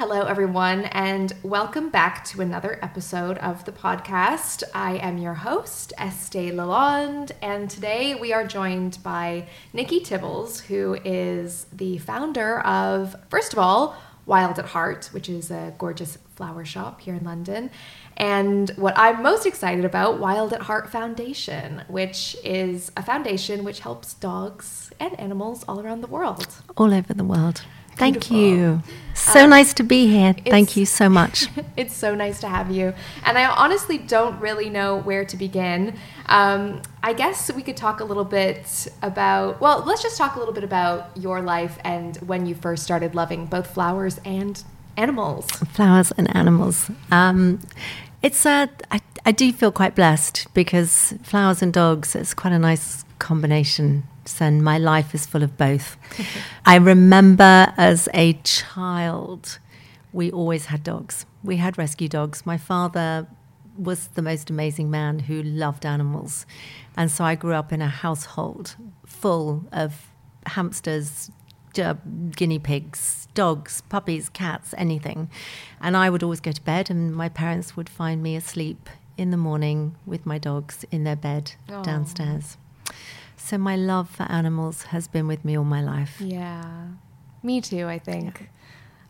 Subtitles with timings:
[0.00, 4.62] Hello, everyone, and welcome back to another episode of the podcast.
[4.74, 10.96] I am your host, Estée Lalonde, and today we are joined by Nikki Tibbles, who
[11.04, 16.64] is the founder of, first of all, Wild at Heart, which is a gorgeous flower
[16.64, 17.70] shop here in London.
[18.16, 23.80] And what I'm most excited about, Wild at Heart Foundation, which is a foundation which
[23.80, 26.46] helps dogs and animals all around the world.
[26.78, 27.64] All over the world.
[28.00, 28.36] Thank Beautiful.
[28.38, 28.82] you.
[29.12, 30.32] So um, nice to be here.
[30.32, 31.48] Thank you so much.
[31.76, 32.94] it's so nice to have you.
[33.26, 35.98] And I honestly don't really know where to begin.
[36.24, 40.38] Um, I guess we could talk a little bit about, well, let's just talk a
[40.38, 44.64] little bit about your life and when you first started loving both flowers and
[44.96, 45.50] animals.
[45.50, 46.90] Flowers and animals.
[47.10, 47.60] Um,
[48.22, 52.58] it's uh, I, I do feel quite blessed because flowers and dogs, it's quite a
[52.58, 54.04] nice combination
[54.38, 55.96] and my life is full of both.
[56.66, 59.58] I remember as a child,
[60.12, 61.24] we always had dogs.
[61.42, 62.44] We had rescue dogs.
[62.44, 63.26] My father
[63.78, 66.44] was the most amazing man who loved animals.
[66.96, 68.76] And so I grew up in a household
[69.06, 70.08] full of
[70.44, 71.30] hamsters,
[72.36, 75.30] guinea pigs, dogs, puppies, cats, anything.
[75.80, 79.30] And I would always go to bed, and my parents would find me asleep in
[79.30, 81.82] the morning with my dogs in their bed Aww.
[81.82, 82.56] downstairs.
[83.42, 86.20] So my love for animals has been with me all my life.
[86.20, 86.88] Yeah,
[87.42, 87.86] me too.
[87.86, 88.40] I think.
[88.40, 88.46] Yeah.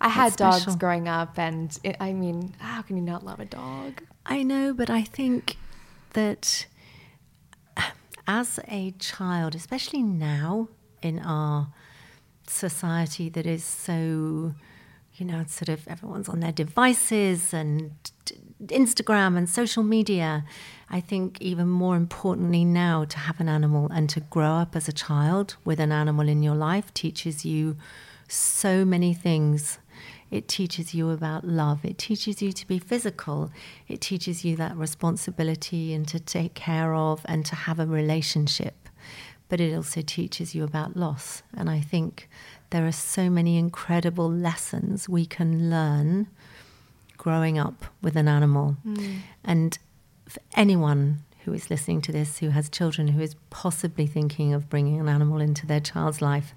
[0.02, 3.44] I had dogs growing up, and it, I mean, how can you not love a
[3.44, 4.02] dog?
[4.24, 5.56] I know, but I think
[6.14, 6.66] that
[8.26, 10.68] as a child, especially now
[11.02, 11.68] in our
[12.46, 14.54] society that is so,
[15.16, 17.92] you know, sort of everyone's on their devices and
[18.66, 20.44] Instagram and social media,
[20.90, 24.88] I think even more importantly now to have an animal and to grow up as
[24.88, 27.76] a child with an animal in your life teaches you
[28.26, 29.78] so many things.
[30.30, 31.84] It teaches you about love.
[31.84, 33.50] It teaches you to be physical.
[33.88, 38.88] It teaches you that responsibility and to take care of and to have a relationship.
[39.48, 41.42] But it also teaches you about loss.
[41.56, 42.28] And I think
[42.70, 46.28] there are so many incredible lessons we can learn
[47.16, 48.76] growing up with an animal.
[48.86, 49.18] Mm.
[49.44, 49.78] And
[50.30, 54.68] for anyone who is listening to this who has children who is possibly thinking of
[54.68, 56.54] bringing an animal into their child's life,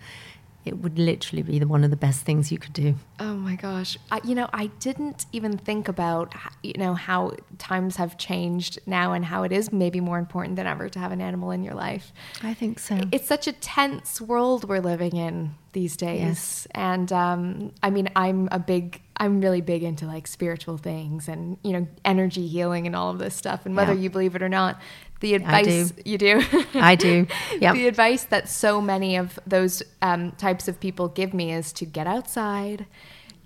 [0.65, 2.95] it would literally be the, one of the best things you could do.
[3.19, 3.97] Oh my gosh.
[4.11, 9.13] I, you know, I didn't even think about, you know, how times have changed now
[9.13, 11.73] and how it is maybe more important than ever to have an animal in your
[11.73, 12.13] life.
[12.41, 12.99] I think so.
[13.11, 16.21] It's such a tense world we're living in these days.
[16.21, 16.67] Yes.
[16.71, 21.57] And um, I mean, I'm a big, I'm really big into like spiritual things and,
[21.63, 23.65] you know, energy healing and all of this stuff.
[23.65, 24.01] And whether yeah.
[24.01, 24.79] you believe it or not,
[25.23, 26.01] the advice do.
[26.05, 26.43] you do,
[26.75, 27.25] I do.
[27.59, 27.73] Yeah.
[27.73, 31.85] the advice that so many of those um, types of people give me is to
[31.85, 32.85] get outside,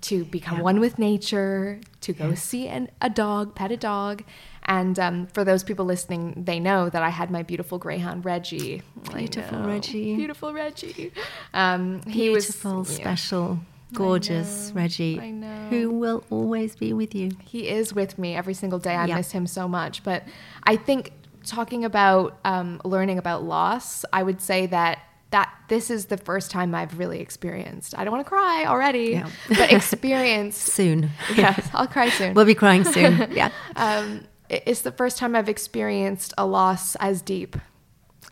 [0.02, 0.64] to become yep.
[0.64, 2.42] one with nature, to go yes.
[2.42, 4.24] see an, a dog, pet a dog.
[4.64, 8.82] And um, for those people listening, they know that I had my beautiful greyhound Reggie.
[9.14, 10.16] Beautiful Reggie.
[10.16, 11.12] Beautiful Reggie.
[11.54, 13.60] Um, he beautiful, was special,
[13.92, 15.68] gorgeous Reggie, I know.
[15.70, 17.30] who will always be with you.
[17.44, 18.96] He is with me every single day.
[18.96, 20.02] I miss him so much.
[20.02, 20.24] But
[20.64, 21.12] I think
[21.48, 25.00] talking about um, learning about loss, I would say that
[25.30, 27.96] that this is the first time I've really experienced.
[27.98, 29.28] I don't want to cry already, yeah.
[29.48, 31.10] but experience soon.
[31.36, 32.34] Yes, I'll cry soon.
[32.34, 33.30] we'll be crying soon.
[33.32, 33.50] Yeah.
[33.76, 37.56] um, it's the first time I've experienced a loss as deep.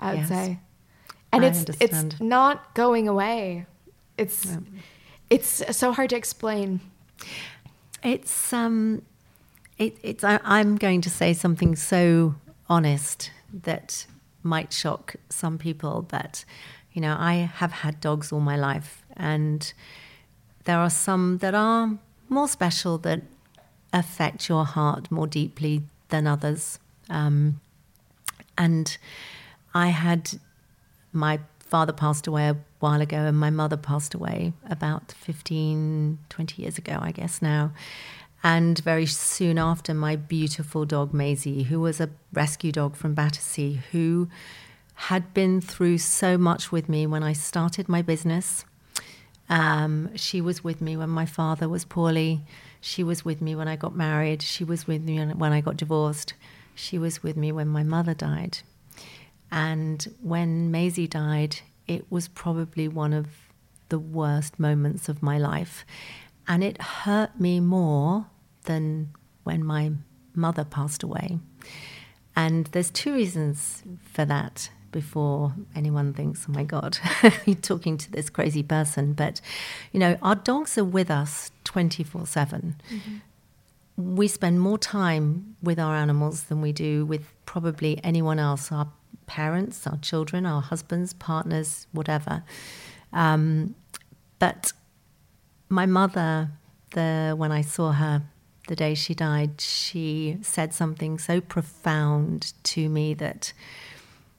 [0.00, 0.28] I would yes.
[0.28, 0.58] say,
[1.32, 2.12] and I it's understand.
[2.12, 3.66] it's not going away.
[4.16, 4.58] It's yeah.
[5.28, 6.80] it's so hard to explain.
[8.02, 9.02] It's um,
[9.78, 12.34] it, it's I, I'm going to say something so
[12.68, 14.06] honest that
[14.42, 16.44] might shock some people, but
[16.92, 19.72] you know, I have had dogs all my life, And
[20.64, 21.98] there are some that are
[22.28, 23.22] more special that
[23.92, 26.78] affect your heart more deeply than others.
[27.08, 27.60] Um,
[28.58, 28.96] and
[29.74, 30.40] I had
[31.12, 36.62] my father passed away a while ago, and my mother passed away about 15, 20
[36.62, 37.72] years ago, I guess now.
[38.48, 43.80] And very soon after, my beautiful dog Maisie, who was a rescue dog from Battersea,
[43.90, 44.28] who
[44.94, 48.64] had been through so much with me when I started my business.
[49.48, 52.44] Um, she was with me when my father was poorly.
[52.80, 54.42] She was with me when I got married.
[54.42, 56.34] She was with me when I got divorced.
[56.76, 58.58] She was with me when my mother died.
[59.50, 63.26] And when Maisie died, it was probably one of
[63.88, 65.84] the worst moments of my life.
[66.46, 68.26] And it hurt me more
[68.66, 69.10] than
[69.44, 69.92] when my
[70.34, 71.38] mother passed away.
[72.36, 73.82] And there's two reasons
[74.12, 76.98] for that before anyone thinks, oh my God,
[77.46, 79.14] you're talking to this crazy person.
[79.14, 79.40] But,
[79.92, 82.76] you know, our dogs are with us 24 7.
[82.90, 84.14] Mm-hmm.
[84.16, 88.88] We spend more time with our animals than we do with probably anyone else our
[89.26, 92.44] parents, our children, our husbands, partners, whatever.
[93.12, 93.74] Um,
[94.38, 94.72] but
[95.68, 96.50] my mother,
[96.90, 98.22] the, when I saw her
[98.66, 103.52] the day she died, she said something so profound to me that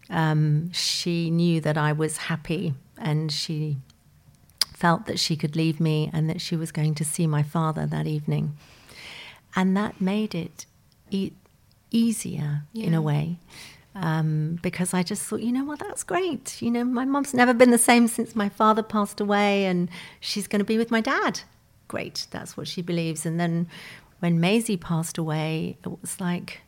[0.10, 3.78] um, she knew that I was happy and she
[4.74, 7.86] felt that she could leave me and that she was going to see my father
[7.86, 8.56] that evening.
[9.56, 10.66] And that made it
[11.10, 11.32] e-
[11.90, 12.86] easier yeah.
[12.86, 13.38] in a way.
[13.96, 16.62] Um, because I just thought, you know what, that's great.
[16.62, 19.90] You know, my mom's never been the same since my father passed away, and
[20.20, 21.42] she's going to be with my dad.
[21.88, 23.26] Great, that's what she believes.
[23.26, 23.68] And then
[24.20, 26.62] when Maisie passed away, it was like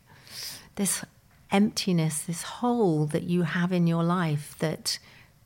[0.75, 1.03] this
[1.51, 4.99] emptiness, this hole that you have in your life that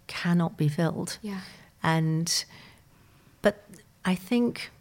[0.08, 1.18] cannot be filled.
[1.22, 1.42] Yeah.
[1.82, 2.46] And,
[3.42, 3.64] but
[4.04, 4.72] I think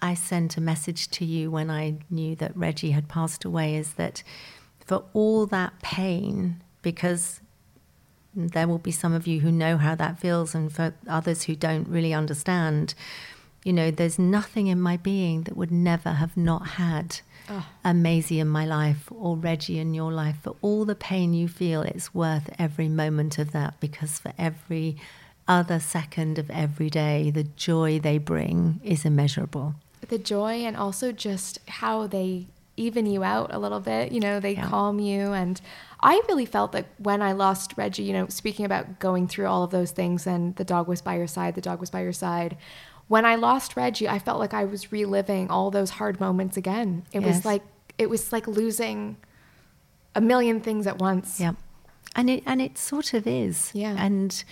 [0.00, 3.94] I sent a message to you when I knew that Reggie had passed away is
[3.94, 4.22] that
[4.84, 7.40] for all that pain, because
[8.34, 11.56] there will be some of you who know how that feels, and for others who
[11.56, 12.94] don't really understand,
[13.66, 17.18] you know, there's nothing in my being that would never have not had
[17.50, 17.66] oh.
[17.84, 20.36] a Maisie in my life or Reggie in your life.
[20.40, 24.96] For all the pain you feel, it's worth every moment of that because for every
[25.48, 29.74] other second of every day, the joy they bring is immeasurable.
[30.06, 32.46] The joy and also just how they
[32.76, 34.68] even you out a little bit, you know, they yeah.
[34.68, 35.32] calm you.
[35.32, 35.60] And
[36.00, 39.64] I really felt that when I lost Reggie, you know, speaking about going through all
[39.64, 42.12] of those things and the dog was by your side, the dog was by your
[42.12, 42.56] side
[43.08, 47.04] when I lost Reggie, I felt like I was reliving all those hard moments again.
[47.12, 47.36] It yes.
[47.36, 47.62] was like
[47.98, 49.16] it was like losing
[50.14, 51.40] a million things at once.
[51.40, 51.52] Yeah.
[52.14, 53.70] And it and it sort of is.
[53.74, 53.94] Yeah.
[53.98, 54.42] And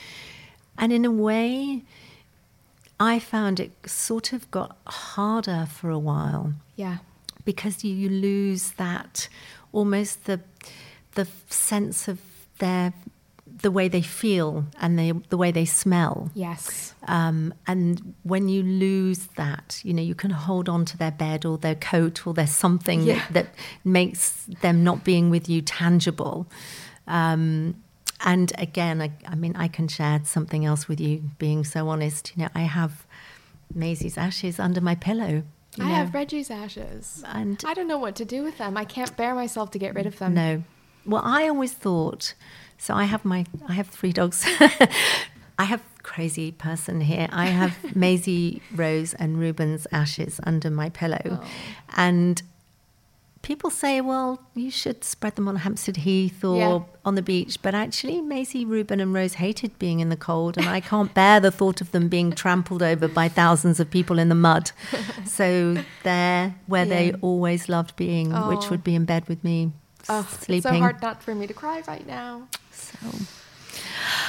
[0.78, 1.82] and in a way
[3.00, 6.54] I found it sort of got harder for a while.
[6.76, 6.98] Yeah.
[7.44, 9.28] Because you, you lose that
[9.72, 10.40] almost the
[11.14, 12.20] the sense of
[12.58, 12.92] their
[13.62, 16.30] the way they feel and the, the way they smell.
[16.34, 16.94] Yes.
[17.06, 21.44] Um, and when you lose that, you know, you can hold on to their bed
[21.44, 23.14] or their coat or there's something yeah.
[23.14, 23.48] that, that,
[23.84, 26.46] makes them not being with you tangible.
[27.06, 27.82] Um,
[28.24, 32.32] and again, I, I, mean, I can share something else with you, being so honest.
[32.34, 33.06] You know, I have
[33.74, 35.42] Maisie's ashes under my pillow.
[35.78, 35.94] I know.
[35.94, 37.22] have Reggie's ashes.
[37.26, 38.76] And I don't know what to do with them.
[38.76, 40.34] I can't bear myself to get rid of them.
[40.34, 40.62] No.
[41.06, 42.34] Well, I always thought
[42.84, 44.44] so I have my I have three dogs.
[45.58, 47.28] I have crazy person here.
[47.32, 51.22] I have Maisie Rose and Ruben's ashes under my pillow.
[51.24, 51.44] Oh.
[51.96, 52.42] And
[53.40, 56.78] people say, well, you should spread them on Hampstead Heath or yeah.
[57.06, 57.62] on the beach.
[57.62, 61.40] But actually, Maisie, Ruben, and Rose hated being in the cold, and I can't bear
[61.40, 64.72] the thought of them being trampled over by thousands of people in the mud.
[65.24, 66.94] So they're where yeah.
[66.94, 68.48] they always loved being, oh.
[68.48, 69.72] which would be in bed with me.
[70.08, 70.56] Oh, sleeping.
[70.58, 72.48] It's so hard not for me to cry right now.
[72.70, 72.98] So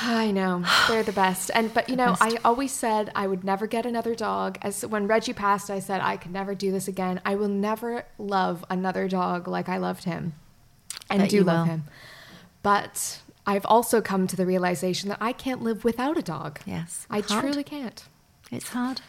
[0.01, 3.67] I know they're the best, and but you know I always said I would never
[3.67, 4.57] get another dog.
[4.61, 7.21] As when Reggie passed, I said I could never do this again.
[7.25, 10.33] I will never love another dog like I loved him,
[11.09, 11.73] and but do love will.
[11.73, 11.83] him.
[12.63, 16.59] But I've also come to the realization that I can't live without a dog.
[16.65, 17.43] Yes, I hard.
[17.43, 18.03] truly can't.
[18.51, 19.01] It's hard.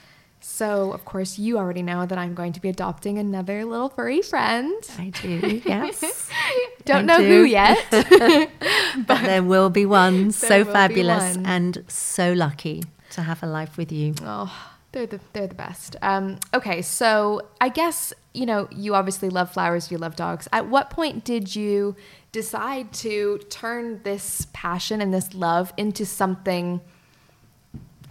[0.49, 4.23] So, of course, you already know that I'm going to be adopting another little furry
[4.23, 4.73] friend.
[4.97, 6.31] I do, yes.
[6.85, 7.27] Don't I know do.
[7.27, 7.85] who yet.
[7.91, 11.47] but there will be one so fabulous one.
[11.47, 14.15] and so lucky to have a life with you.
[14.23, 14.51] Oh,
[14.93, 15.97] they're the they're the best.
[16.01, 20.49] Um, okay, so I guess you know you obviously love flowers, you love dogs.
[20.53, 21.97] At what point did you
[22.31, 26.81] decide to turn this passion and this love into something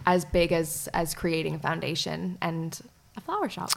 [0.06, 2.80] as big as as creating a foundation and
[3.16, 3.70] a flower shop?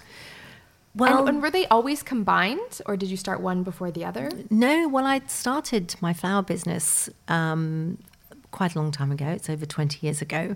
[0.96, 4.32] Well, and, and, were they always combined, or did you start one before the other?
[4.50, 4.88] No.
[4.88, 8.00] Well, I started my flower business um,
[8.52, 9.28] quite a long time ago.
[9.28, 10.56] It's over 20 years ago.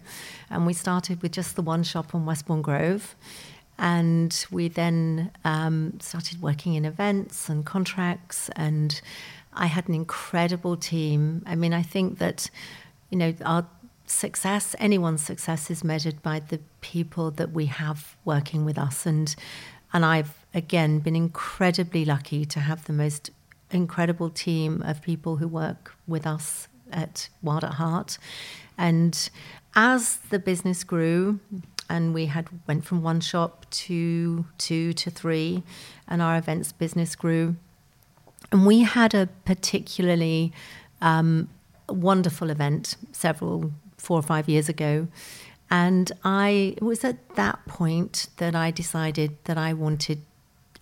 [0.49, 3.15] And we started with just the one shop on Westbourne Grove.
[3.77, 8.49] And we then um, started working in events and contracts.
[8.55, 8.99] And
[9.53, 11.43] I had an incredible team.
[11.45, 12.49] I mean, I think that,
[13.09, 13.67] you know, our
[14.13, 19.05] success, anyone's success is measured by the people that we have working with us.
[19.05, 19.35] And,
[19.91, 23.31] and I've, again, been incredibly lucky to have the most
[23.71, 28.17] incredible team of people who work with us at Wild at Heart.
[28.77, 29.29] And
[29.75, 31.39] as the business grew,
[31.89, 35.63] and we had went from one shop to two to three,
[36.07, 37.55] and our events business grew.
[38.51, 40.53] And we had a particularly
[41.01, 41.49] um,
[41.89, 43.71] wonderful event several
[44.03, 45.07] four or five years ago.
[45.71, 50.19] And I it was at that point that I decided that I wanted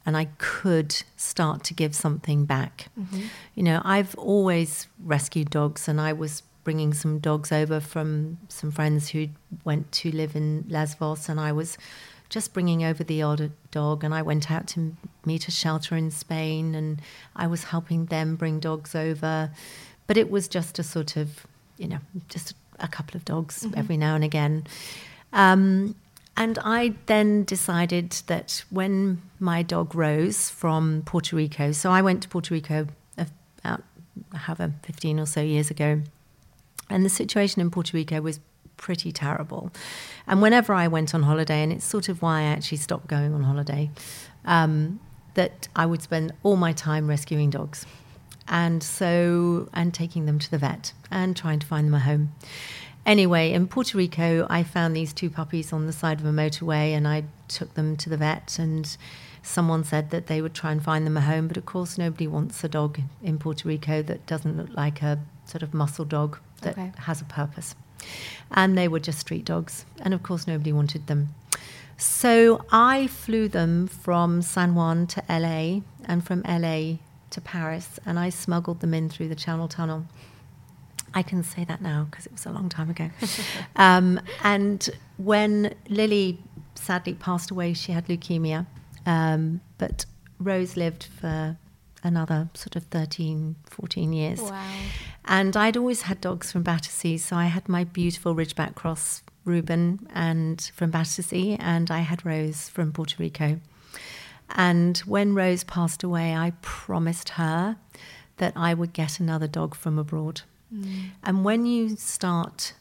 [0.05, 2.87] and I could start to give something back.
[2.99, 3.21] Mm-hmm.
[3.55, 8.71] You know, I've always rescued dogs, and I was bringing some dogs over from some
[8.71, 9.27] friends who
[9.63, 11.77] went to live in Lesbos, and I was
[12.29, 14.03] just bringing over the odd dog.
[14.03, 17.01] And I went out to meet a shelter in Spain, and
[17.35, 19.51] I was helping them bring dogs over.
[20.07, 21.45] But it was just a sort of,
[21.77, 23.77] you know, just a couple of dogs mm-hmm.
[23.77, 24.65] every now and again.
[25.33, 25.95] Um,
[26.37, 32.23] and I then decided that when my dog Rose from Puerto Rico, so I went
[32.23, 33.83] to Puerto Rico about
[34.33, 36.01] however 15 or so years ago,
[36.89, 38.39] and the situation in Puerto Rico was
[38.77, 39.71] pretty terrible.
[40.27, 43.33] And whenever I went on holiday, and it's sort of why I actually stopped going
[43.33, 43.91] on holiday,
[44.45, 44.99] um,
[45.35, 47.85] that I would spend all my time rescuing dogs.
[48.47, 52.33] And so, and taking them to the vet and trying to find them a home.
[53.05, 56.91] Anyway, in Puerto Rico, I found these two puppies on the side of a motorway
[56.91, 58.95] and I took them to the vet and
[59.41, 62.27] someone said that they would try and find them a home, but of course nobody
[62.27, 66.37] wants a dog in Puerto Rico that doesn't look like a sort of muscle dog
[66.61, 66.91] that okay.
[66.99, 67.75] has a purpose.
[68.51, 71.29] And they were just street dogs, and of course nobody wanted them.
[71.97, 76.97] So I flew them from San Juan to LA and from LA
[77.31, 80.05] to Paris, and I smuggled them in through the Channel Tunnel.
[81.13, 83.09] I can say that now because it was a long time ago.
[83.75, 86.39] um, and when Lily
[86.75, 88.65] sadly passed away, she had leukemia.
[89.05, 90.05] Um, but
[90.39, 91.57] Rose lived for
[92.03, 94.41] another sort of 13, 14 years.
[94.41, 94.63] Wow.
[95.25, 97.17] And I'd always had dogs from Battersea.
[97.17, 102.69] So I had my beautiful Ridgeback Cross Reuben and from Battersea, and I had Rose
[102.69, 103.59] from Puerto Rico.
[104.55, 107.77] And when Rose passed away, I promised her
[108.37, 110.41] that I would get another dog from abroad.
[110.73, 111.11] Mm.
[111.23, 112.73] And when you start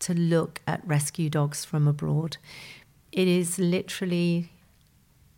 [0.00, 2.36] to look at rescue dogs from abroad,
[3.12, 4.50] it is literally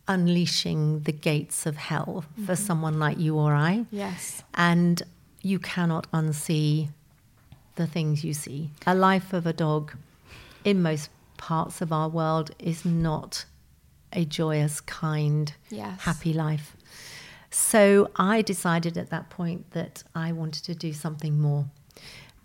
[0.07, 2.45] unleashing the gates of hell mm-hmm.
[2.45, 3.85] for someone like you or I.
[3.91, 4.43] Yes.
[4.53, 5.01] And
[5.41, 6.89] you cannot unsee
[7.75, 8.71] the things you see.
[8.87, 9.93] A life of a dog
[10.63, 13.45] in most parts of our world is not
[14.15, 16.01] a joyous, kind, yes.
[16.01, 16.75] happy life.
[17.51, 21.65] So I decided at that point that I wanted to do something more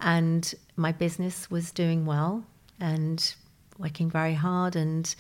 [0.01, 2.45] and my business was doing well
[2.79, 3.35] and
[3.79, 5.15] working very hard and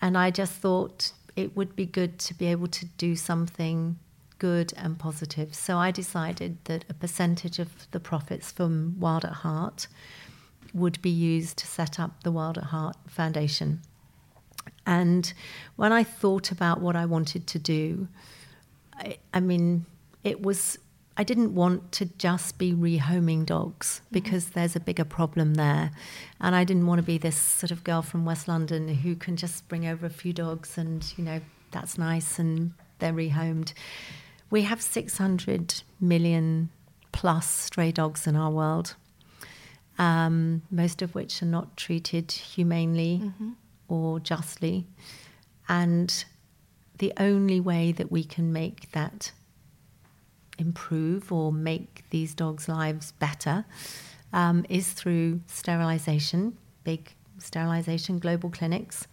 [0.00, 3.98] and I just thought it would be good to be able to do something
[4.38, 5.54] good and positive.
[5.54, 9.86] So I decided that a percentage of the profits from Wild at Heart
[10.72, 13.82] would be used to set up the Wild at Heart Foundation.
[14.86, 15.32] And
[15.76, 18.08] when I thought about what I wanted to do,
[18.94, 19.86] I, I mean,
[20.24, 20.78] it was
[21.20, 24.14] I didn't want to just be rehoming dogs mm-hmm.
[24.14, 24.58] because mm-hmm.
[24.58, 25.90] there's a bigger problem there.
[26.40, 29.36] And I didn't want to be this sort of girl from West London who can
[29.36, 31.40] just bring over a few dogs and, you know,
[31.72, 33.74] that's nice and they're rehomed.
[34.50, 36.70] We have 600 million
[37.12, 38.94] plus stray dogs in our world,
[39.98, 43.50] um, most of which are not treated humanely mm-hmm.
[43.90, 44.86] Or justly.
[45.68, 46.24] And
[46.98, 49.32] the only way that we can make that
[50.58, 53.64] improve or make these dogs' lives better
[54.32, 59.06] um, is through sterilization, big sterilization, global clinics,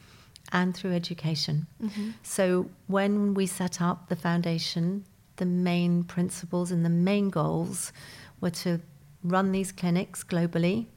[0.52, 1.68] and through education.
[1.82, 2.12] Mm-hmm.
[2.24, 5.06] So when we set up the foundation,
[5.38, 7.92] the main principles and the main goals
[8.42, 8.82] were to
[9.24, 10.88] run these clinics globally,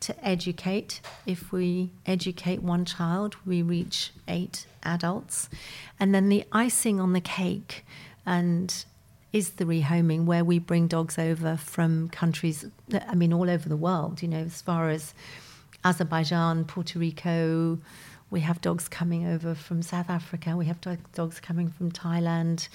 [0.00, 1.00] to educate.
[1.26, 5.48] If we educate one child, we reach eight adults.
[5.98, 7.84] And then the icing on the cake
[8.24, 8.84] and
[9.32, 12.64] is the rehoming where we bring dogs over from countries,
[13.08, 15.14] I mean, all over the world, you know, as far as
[15.84, 17.78] Azerbaijan, Puerto Rico.
[18.30, 20.56] We have dogs coming over from South Africa.
[20.56, 20.78] We have
[21.14, 22.68] dogs coming from Thailand,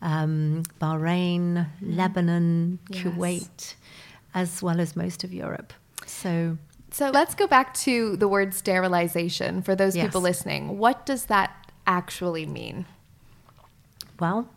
[0.00, 1.66] um, Bahrain, mm.
[1.80, 3.02] Lebanon, yes.
[3.02, 3.74] Kuwait,
[4.34, 5.72] as well as most of Europe.
[6.06, 6.58] So,
[6.90, 10.06] so let's go back to the word sterilization for those yes.
[10.06, 10.78] people listening.
[10.78, 12.86] What does that actually mean?
[14.20, 14.48] Well,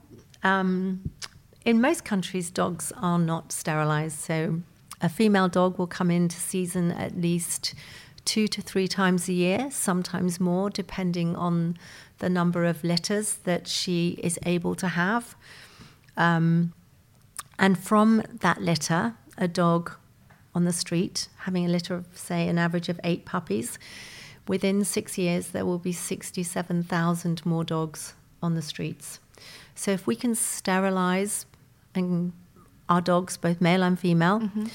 [0.44, 1.10] um,
[1.64, 4.20] in most countries, dogs are not sterilized.
[4.20, 4.62] So
[5.02, 7.74] a female dog will come into season at least
[8.26, 11.78] two to three times a year, sometimes more, depending on
[12.20, 15.36] the number of litters that she is able to have.
[16.18, 16.74] Um,
[17.60, 19.92] and from that litter, a dog
[20.56, 23.78] on the street having a litter of, say, an average of eight puppies,
[24.48, 29.20] within six years, there will be 67,000 more dogs on the streets.
[29.76, 31.46] So if we can sterilize
[31.94, 32.32] and
[32.88, 34.66] our dogs, both male and female, mm-hmm.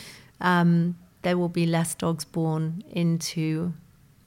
[0.41, 3.73] um, there will be less dogs born into,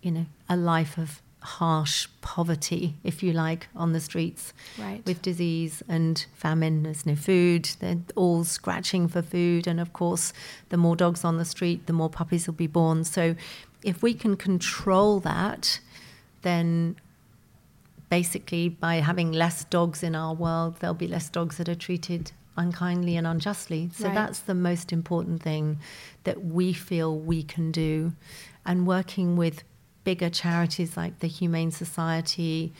[0.02, 5.06] you know, a life of harsh poverty, if you like, on the streets right.
[5.06, 6.84] with disease and famine.
[6.84, 7.70] There's no food.
[7.80, 9.68] They're all scratching for food.
[9.68, 10.34] And of course,
[10.70, 13.04] the more dogs on the street, the more puppies will be born.
[13.04, 13.36] So
[13.84, 15.80] if we can control that,
[16.42, 16.96] then
[18.10, 22.32] basically by having less dogs in our world, there'll be less dogs that are treated
[22.56, 23.90] unkindly and unjustly.
[23.94, 24.16] So right.
[24.16, 25.80] that's the most important thing
[26.24, 28.14] that we feel we can do.
[28.66, 29.64] And working with
[30.04, 32.74] bigger charities like the Humane Society,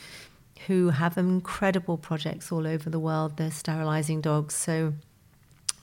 [0.68, 4.56] who have incredible projects all over the world, they're sterilizing dogs.
[4.56, 4.94] So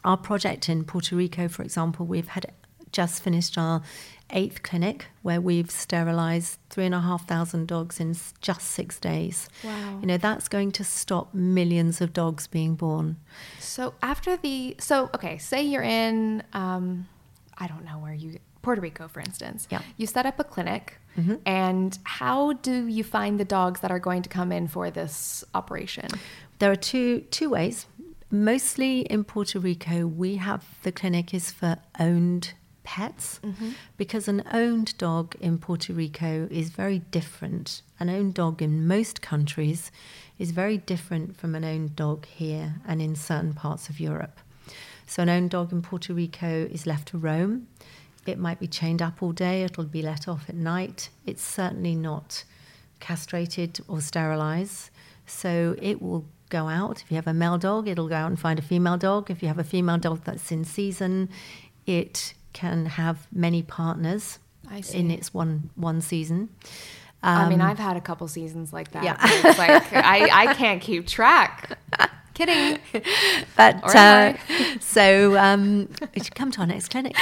[0.05, 2.53] our project in Puerto Rico, for example, we've had
[2.93, 3.83] just finished our
[4.31, 9.49] eighth clinic where we've sterilized three and a half thousand dogs in just six days.
[9.65, 9.99] Wow.
[10.01, 13.17] You know, that's going to stop millions of dogs being born.
[13.59, 17.09] So after the, so, okay, say you're in, um,
[17.59, 19.67] I don't know where you, Puerto Rico, for instance.
[19.71, 19.83] Yeah.
[19.97, 20.99] You set up a clinic.
[21.19, 21.37] Mm-hmm.
[21.45, 25.45] And how do you find the dogs that are going to come in for this
[25.55, 26.09] operation?
[26.61, 27.87] There are two two ways.
[28.31, 32.53] Mostly in Puerto Rico, we have the clinic is for owned
[32.85, 33.71] pets mm-hmm.
[33.97, 37.83] because an owned dog in Puerto Rico is very different.
[37.99, 39.91] An owned dog in most countries
[40.39, 44.39] is very different from an owned dog here and in certain parts of Europe.
[45.07, 47.67] So, an owned dog in Puerto Rico is left to roam.
[48.27, 51.09] It might be chained up all day, it'll be let off at night.
[51.27, 52.45] It's certainly not
[53.01, 54.91] castrated or sterilized.
[55.27, 57.03] So, it will go out.
[57.03, 59.31] If you have a male dog, it'll go out and find a female dog.
[59.31, 61.31] If you have a female dog that's in season,
[61.87, 64.39] it can have many partners
[64.93, 66.49] in its one one season.
[67.23, 69.05] Um, I mean, um, I've had a couple seasons like that.
[69.05, 71.79] Yeah, it's like I, I can't keep track.
[72.41, 72.79] Kidding,
[73.57, 74.33] but uh,
[74.81, 77.15] so um, you should come to our next clinic.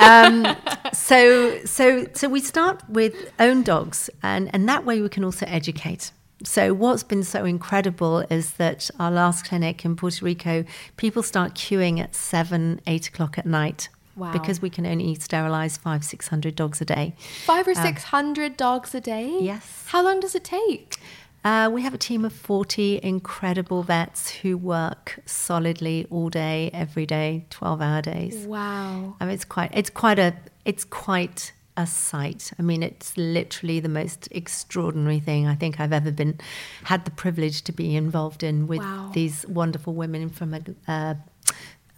[0.00, 0.56] Um,
[0.92, 5.46] so so so we start with own dogs, and and that way we can also
[5.46, 6.10] educate.
[6.42, 10.64] So, what's been so incredible is that our last clinic in Puerto Rico,
[10.96, 14.32] people start queuing at seven, eight o'clock at night Wow.
[14.32, 17.14] Because we can only sterilize five, six hundred dogs a day.
[17.44, 19.38] Five or uh, six hundred dogs a day?
[19.40, 19.84] Yes.
[19.88, 20.96] How long does it take?
[21.44, 27.04] Uh, we have a team of 40 incredible vets who work solidly all day, every
[27.04, 28.46] day, 12 hour days.
[28.46, 29.16] Wow.
[29.20, 32.52] I mean, it's quite, it's quite a, it's quite a sight.
[32.58, 36.38] I mean, it's literally the most extraordinary thing I think I've ever been,
[36.84, 39.10] had the privilege to be involved in with wow.
[39.12, 41.14] these wonderful women from a, uh,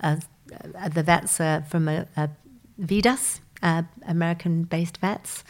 [0.00, 0.20] a
[0.74, 2.30] uh, the vets are from a, a
[2.78, 5.44] VIDAS, uh, American-based vets,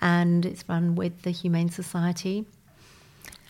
[0.00, 2.46] and it's run with the Humane Society.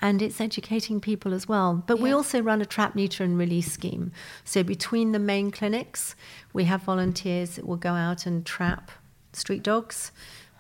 [0.03, 1.83] And it's educating people as well.
[1.87, 2.03] But yeah.
[2.03, 4.13] we also run a trap, neuter, and release scheme.
[4.45, 6.15] So between the main clinics,
[6.53, 8.91] we have volunteers that will go out and trap
[9.33, 10.13] street dogs.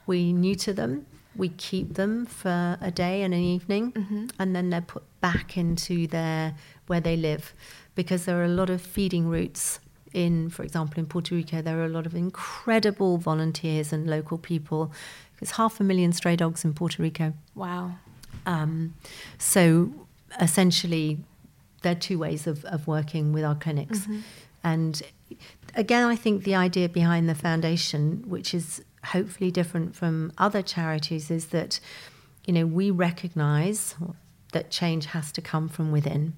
[0.07, 1.07] We neuter them.
[1.35, 4.27] We keep them for a day and an evening, mm-hmm.
[4.39, 6.55] and then they're put back into their
[6.89, 7.55] where they live,
[7.95, 9.81] because there are a lot of feeding routes
[10.13, 14.37] in, for example, in Puerto Rico, there are a lot of incredible volunteers and local
[14.37, 14.93] people.
[15.41, 17.33] There's half a million stray dogs in Puerto Rico.
[17.55, 17.93] Wow.
[18.47, 18.95] Um,
[19.39, 19.93] so
[20.41, 21.19] essentially,
[21.83, 24.01] there are two ways of, of working with our clinics.
[24.01, 24.21] Mm-hmm.
[24.65, 25.03] And
[25.75, 31.31] again, I think the idea behind the foundation, which is hopefully different from other charities,
[31.31, 31.81] is that,
[32.47, 33.97] you know, we recognize
[34.53, 36.35] that change has to come from within.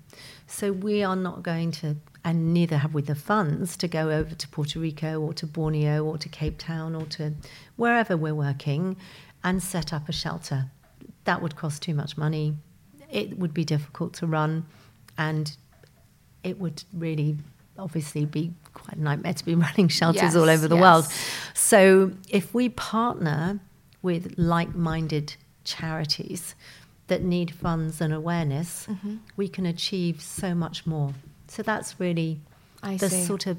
[0.47, 4.35] So we are not going to and neither have we the funds to go over
[4.35, 7.35] to Puerto Rico or to Borneo or to Cape Town or to
[7.77, 8.97] wherever we're working
[9.43, 10.71] and set up a shelter.
[11.25, 12.55] That would cost too much money.
[13.11, 14.67] It would be difficult to run,
[15.17, 15.57] and
[16.43, 17.39] it would really
[17.79, 20.83] obviously be quite a nightmare to be running shelters yes, all over the yes.
[20.83, 21.09] world.
[21.55, 23.61] So if we partner
[24.03, 25.35] with like minded
[25.65, 26.55] charities
[27.07, 29.17] that need funds and awareness, mm-hmm.
[29.37, 31.15] we can achieve so much more.
[31.49, 32.41] So that's really
[32.83, 33.25] I the see.
[33.25, 33.59] sort of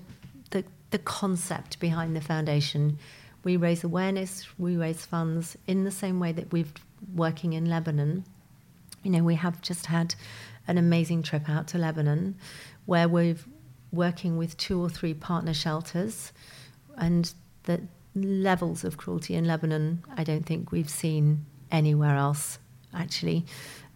[0.51, 2.97] the, the concept behind the foundation.
[3.43, 6.73] We raise awareness, we raise funds in the same way that we've
[7.13, 8.25] working in Lebanon.
[9.03, 10.15] You know, we have just had
[10.67, 12.35] an amazing trip out to Lebanon
[12.85, 13.35] where we're
[13.91, 16.33] working with two or three partner shelters
[16.97, 17.81] and the
[18.15, 22.59] levels of cruelty in Lebanon I don't think we've seen anywhere else
[22.93, 23.45] actually.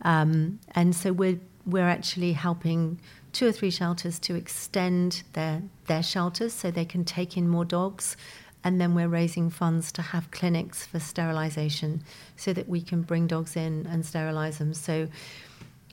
[0.02, 3.00] Um, and so we're we're actually helping
[3.32, 7.66] two or three shelters to extend their their shelters so they can take in more
[7.66, 8.18] dogs
[8.64, 12.04] and then we're raising funds to have clinics for sterilization
[12.36, 14.74] so that we can bring dogs in and sterilize them.
[14.74, 15.08] So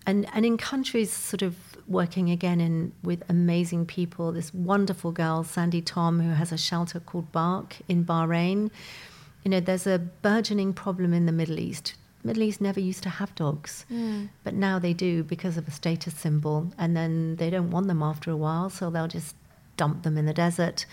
[0.07, 1.57] and and in countries sort of
[1.89, 6.99] working again in with amazing people this wonderful girl Sandy Tom who has a shelter
[6.99, 8.71] called Bark in Bahrain
[9.47, 11.95] you know there's a burgeoning problem in the Middle East.
[12.25, 14.29] Middle East never used to have dogs, mm.
[14.43, 18.03] but now they do because of a status symbol, and then they don't want them
[18.03, 19.37] after a while, so they'll just
[19.77, 20.85] dump them in the desert,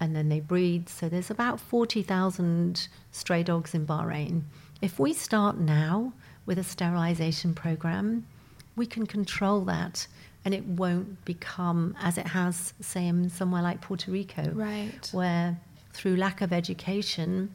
[0.00, 0.88] and then they breed.
[0.88, 4.42] So there's about 40,000 stray dogs in Bahrain.
[4.82, 6.12] If we start now
[6.44, 8.26] with a sterilization program,
[8.76, 10.06] we can control that
[10.46, 15.10] and it won't become as it has, say, in somewhere like Puerto Rico, right.
[15.10, 15.58] where
[15.92, 17.50] through lack of education,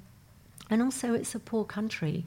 [0.69, 2.25] and also it's a poor country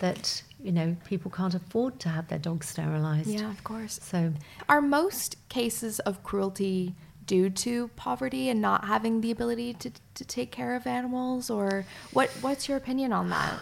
[0.00, 3.28] that you know people can't afford to have their dogs sterilized.
[3.28, 3.98] Yeah, of course.
[4.02, 4.34] So,
[4.68, 6.94] are most cases of cruelty
[7.26, 11.84] due to poverty and not having the ability to to take care of animals, or
[12.12, 12.30] what?
[12.40, 13.58] What's your opinion on that?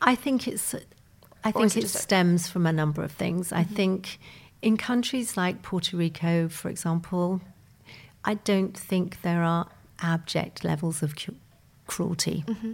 [0.00, 0.74] I think it's.
[1.44, 3.48] I think it, it stems from a number of things.
[3.48, 3.58] Mm-hmm.
[3.58, 4.18] I think
[4.60, 7.40] in countries like Puerto Rico, for example,
[8.24, 9.66] I don't think there are
[10.00, 11.34] abject levels of cu-
[11.86, 12.44] cruelty.
[12.46, 12.72] Mm-hmm.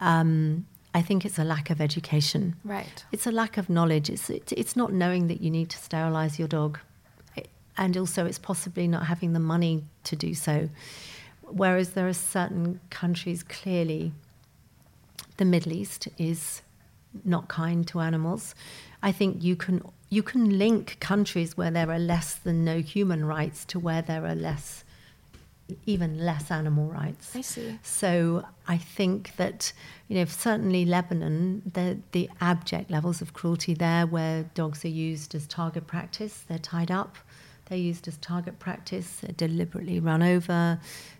[0.00, 2.56] Um, I think it's a lack of education.
[2.64, 3.04] Right.
[3.12, 4.10] It's a lack of knowledge.
[4.10, 6.78] It's it's not knowing that you need to sterilize your dog,
[7.78, 10.68] and also it's possibly not having the money to do so.
[11.42, 14.12] Whereas there are certain countries clearly,
[15.38, 16.62] the Middle East is
[17.24, 18.54] not kind to animals.
[19.02, 23.24] I think you can you can link countries where there are less than no human
[23.24, 24.84] rights to where there are less
[25.84, 27.36] even less animal rights.
[27.36, 27.78] I see.
[27.82, 29.72] So I think that
[30.08, 35.34] you know certainly Lebanon, the the abject levels of cruelty there, where dogs are used
[35.34, 37.16] as target practice, they're tied up,
[37.68, 40.78] they're used as target practice, they're deliberately run over,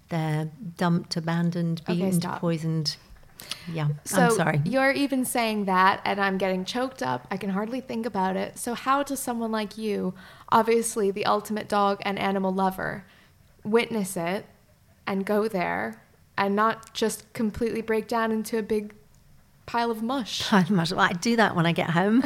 [0.09, 2.97] they're dumped, abandoned, beaten, okay, poisoned.
[3.73, 4.63] Yeah, so I'm sorry.
[4.65, 7.27] You're even saying that, and I'm getting choked up.
[7.31, 8.59] I can hardly think about it.
[8.59, 10.15] So, how does someone like you,
[10.49, 13.05] obviously the ultimate dog and animal lover,
[13.63, 14.47] witness it
[15.07, 16.03] and go there
[16.37, 18.95] and not just completely break down into a big
[19.67, 20.51] pile of mush.
[20.53, 22.25] Well, I do that when I get home.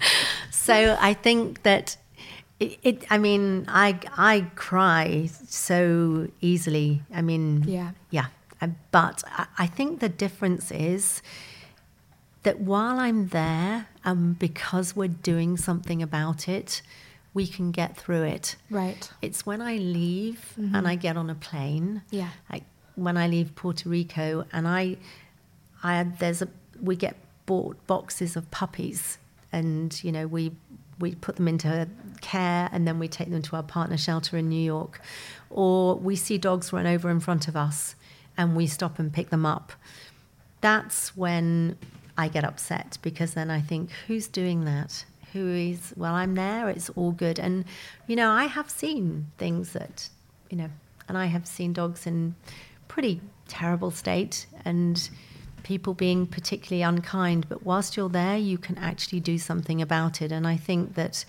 [0.50, 1.96] so I think that
[2.60, 7.02] it, it, I mean, I I cry so easily.
[7.12, 8.26] I mean, yeah, yeah.
[8.90, 11.20] But I, I think the difference is
[12.44, 16.82] that while I'm there, and because we're doing something about it,
[17.34, 18.56] we can get through it.
[18.70, 19.10] Right.
[19.20, 20.74] It's when I leave mm-hmm.
[20.74, 22.02] and I get on a plane.
[22.10, 22.30] Yeah.
[22.50, 22.62] Like
[22.94, 24.96] when I leave Puerto Rico and I,
[25.82, 26.48] I there's a
[26.80, 29.18] we get bought boxes of puppies
[29.52, 30.52] and you know we
[30.98, 31.88] we put them into
[32.20, 35.00] care and then we take them to our partner shelter in New York,
[35.50, 37.94] or we see dogs run over in front of us
[38.36, 39.72] and we stop and pick them up.
[40.60, 41.76] That's when
[42.16, 45.04] I get upset because then I think, who's doing that?
[45.34, 47.40] who is, well, I'm there, it's all good.
[47.40, 47.64] And,
[48.06, 50.08] you know, I have seen things that,
[50.48, 50.70] you know,
[51.08, 52.36] and I have seen dogs in
[52.86, 55.10] pretty terrible state and
[55.64, 57.48] people being particularly unkind.
[57.48, 60.30] But whilst you're there, you can actually do something about it.
[60.30, 61.24] And I think that,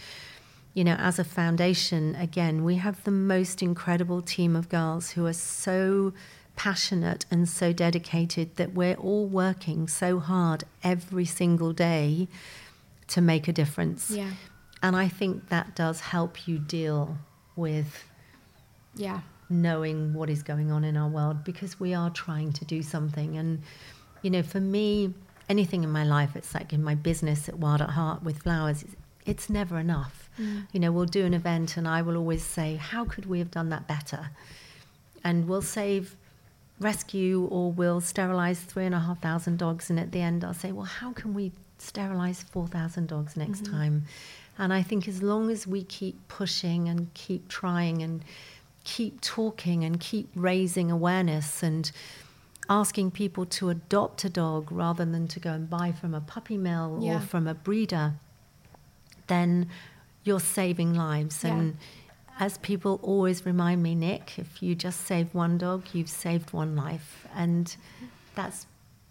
[0.74, 5.26] you know, as a foundation, again, we have the most incredible team of girls who
[5.26, 6.14] are so
[6.56, 12.28] passionate and so dedicated that we're all working so hard every single day
[13.08, 14.12] to make a difference.
[14.12, 14.32] Yeah.
[14.84, 17.18] And I think that does help you deal
[17.56, 18.04] with
[18.96, 22.82] yeah knowing what is going on in our world because we are trying to do
[22.82, 23.62] something and
[24.26, 25.14] you know for me
[25.48, 28.82] anything in my life it's like in my business at Wild at Heart with flowers
[28.84, 30.68] it's, it's never enough mm.
[30.74, 33.52] you know we'll do an event and I will always say how could we have
[33.52, 34.32] done that better
[35.24, 36.16] and we'll save
[36.80, 40.54] rescue or we'll sterilize three and a half thousand dogs and at the end I'll
[40.54, 43.74] say well how can we sterilize 4,000 dogs next mm-hmm.
[43.74, 44.04] time.
[44.58, 48.24] And I think as long as we keep pushing and keep trying and
[48.84, 51.92] keep talking and keep raising awareness, and
[52.70, 56.58] asking people to adopt a dog rather than to go and buy from a puppy
[56.58, 57.18] mill Yeah.
[57.18, 58.14] or from a breeder,
[59.28, 59.70] then
[60.24, 61.44] you're saving lives.
[61.44, 61.52] Yeah.
[61.56, 61.78] And
[62.40, 66.76] as people always remind me, Nick, if you just save one dog, you've saved one
[66.76, 67.28] life.
[67.36, 67.76] And
[68.36, 68.66] that's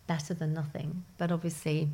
[0.07, 1.05] better than nothing.
[1.19, 1.89] But obviously,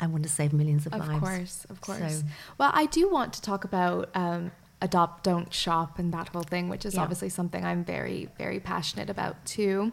[0.00, 1.14] I want to save millions of, Of lives.
[1.14, 2.18] Of course, of course.
[2.20, 2.24] So-
[2.58, 4.50] Well, I do want to talk about um,
[4.82, 7.02] adopt, don't shop, and that whole thing, which is Yeah.
[7.02, 9.92] obviously something I'm very, very passionate about too.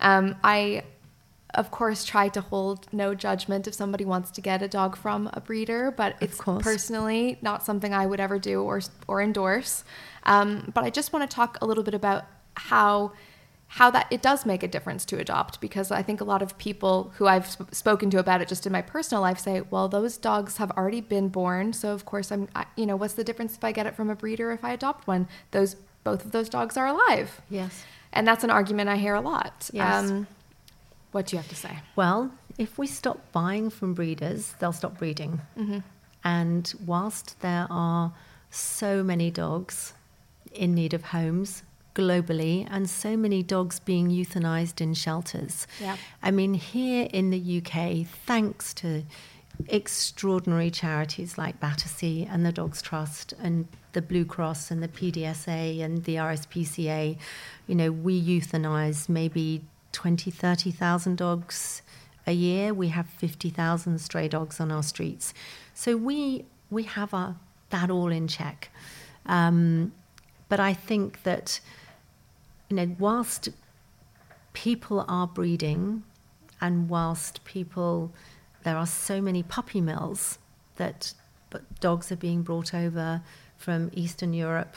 [0.00, 0.82] Um, I,
[1.54, 5.30] of course, try to hold no judgment if somebody wants to get a dog from
[5.32, 9.84] a breeder, but it's personally not something I would ever do or or endorse.
[10.24, 12.24] Um, but I just want to talk a little bit about
[12.56, 13.12] how
[13.66, 16.56] how that it does make a difference to adopt because I think a lot of
[16.58, 19.88] people who I've sp- spoken to about it just in my personal life say, well,
[19.88, 23.24] those dogs have already been born, so of course I'm, I, you know, what's the
[23.24, 25.26] difference if I get it from a breeder if I adopt one?
[25.50, 27.40] Those both of those dogs are alive.
[27.50, 27.84] Yes.
[28.14, 29.68] And that's an argument I hear a lot.
[29.72, 30.10] Yes.
[30.10, 30.26] Um,
[31.12, 31.78] what do you have to say?
[31.96, 35.40] Well, if we stop buying from breeders, they'll stop breeding.
[35.58, 35.78] Mm-hmm.
[36.24, 38.12] And whilst there are
[38.50, 39.92] so many dogs
[40.52, 41.62] in need of homes
[41.94, 45.96] globally and so many dogs being euthanized in shelters, Yeah.
[46.22, 49.04] I mean, here in the UK, thanks to
[49.68, 55.82] extraordinary charities like Battersea and the Dogs Trust and the Blue Cross and the PDSA
[55.82, 57.16] and the RSPCA,
[57.66, 61.82] you know, we euthanize maybe 20, 30,000 dogs
[62.26, 62.74] a year.
[62.74, 65.32] We have 50,000 stray dogs on our streets.
[65.72, 67.36] So we, we have our,
[67.70, 68.70] that all in check.
[69.26, 69.92] Um,
[70.48, 71.60] but I think that,
[72.68, 73.48] you know, whilst
[74.52, 76.02] people are breeding
[76.60, 78.12] and whilst people
[78.62, 80.38] there are so many puppy mills
[80.76, 81.12] that
[81.80, 83.22] dogs are being brought over
[83.64, 84.74] from eastern europe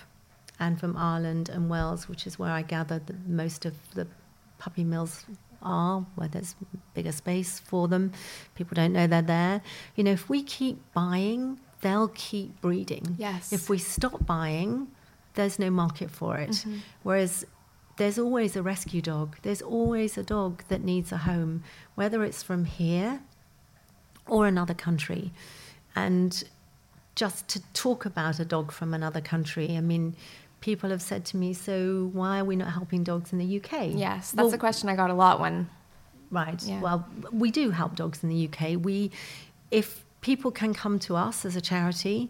[0.60, 4.08] and from ireland and wales which is where i gather that most of the
[4.58, 5.26] puppy mills
[5.62, 6.56] are where there's
[6.94, 8.12] bigger space for them
[8.56, 9.62] people don't know they're there
[9.96, 13.52] you know if we keep buying they'll keep breeding Yes.
[13.52, 14.88] if we stop buying
[15.34, 16.78] there's no market for it mm-hmm.
[17.04, 17.46] whereas
[17.98, 19.38] there's always a rescue dog.
[19.42, 21.64] There's always a dog that needs a home,
[21.96, 23.22] whether it's from here
[24.28, 25.32] or another country.
[25.96, 26.44] And
[27.18, 30.16] just to talk about a dog from another country, I mean,
[30.62, 33.90] people have said to me, so why are we not helping dogs in the UK?
[33.92, 35.68] Yes, that's Well, a question I got a lot when.
[36.30, 36.62] Right.
[36.62, 36.80] Yeah.
[36.80, 38.80] Well, we do help dogs in the UK.
[38.80, 39.12] We,
[39.72, 42.30] if people can come to us as a charity,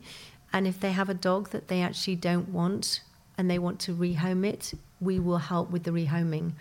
[0.54, 3.02] and if they have a dog that they actually don't want
[3.38, 6.54] and they want to rehome it, we will help with the rehoming.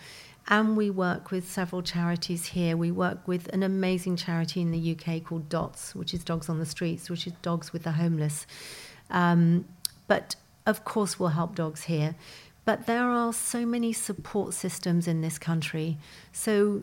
[0.48, 2.76] And we work with several charities here.
[2.76, 6.58] We work with an amazing charity in the UK called DOTS, which is Dogs on
[6.58, 8.46] the Streets, which is dogs with the homeless.
[9.10, 9.64] Um,
[10.06, 12.14] but of course, we'll help dogs here.
[12.64, 15.98] But there are so many support systems in this country.
[16.32, 16.82] So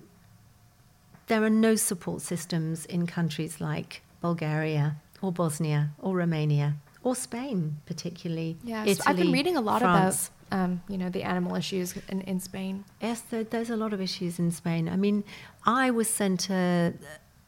[1.28, 7.78] there are no support systems in countries like Bulgaria or Bosnia or Romania or Spain,
[7.86, 8.58] particularly.
[8.63, 10.28] Yes, I've been reading a lot France.
[10.28, 12.86] about, um, you know, the animal issues in, in Spain.
[13.02, 14.88] Yes, there, there's a lot of issues in Spain.
[14.88, 15.24] I mean,
[15.66, 16.94] I was sent a,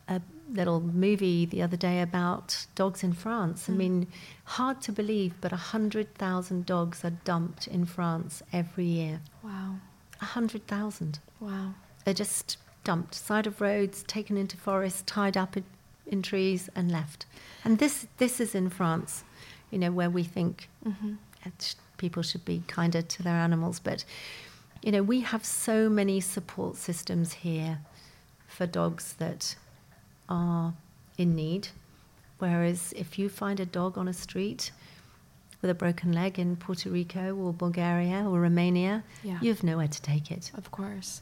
[0.07, 0.19] a
[0.51, 3.69] little movie the other day about dogs in France.
[3.69, 4.07] I mean,
[4.45, 9.21] hard to believe, but 100,000 dogs are dumped in France every year.
[9.43, 9.75] Wow.
[10.19, 11.19] 100,000.
[11.39, 11.75] Wow.
[12.03, 15.63] They're just dumped, side of roads, taken into forests, tied up in,
[16.07, 17.25] in trees, and left.
[17.63, 19.23] And this this is in France,
[19.71, 20.69] you know, where we think
[21.45, 23.79] it- people should be kinder to their animals.
[23.79, 24.05] But
[24.81, 27.79] you know, we have so many support systems here
[28.47, 29.55] for dogs that
[30.29, 30.73] are
[31.17, 31.69] in need.
[32.39, 34.71] Whereas if you find a dog on a street
[35.61, 39.39] with a broken leg in Puerto Rico or Bulgaria or Romania, Yeah.
[39.41, 40.51] you have nowhere to take it.
[40.53, 41.21] Of course.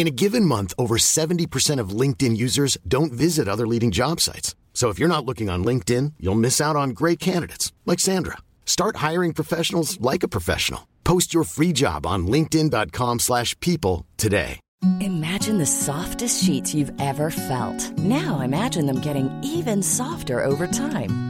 [0.00, 4.54] In a given month, over 70% of LinkedIn users don't visit other leading job sites.
[4.72, 8.38] So if you're not looking on LinkedIn, you'll miss out on great candidates like Sandra.
[8.64, 10.88] Start hiring professionals like a professional.
[11.04, 14.58] Post your free job on linkedin.com/people today.
[15.00, 17.98] Imagine the softest sheets you've ever felt.
[17.98, 21.29] Now imagine them getting even softer over time.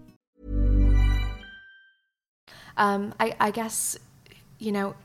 [2.85, 3.97] Um, I, I guess,
[4.57, 4.95] you know,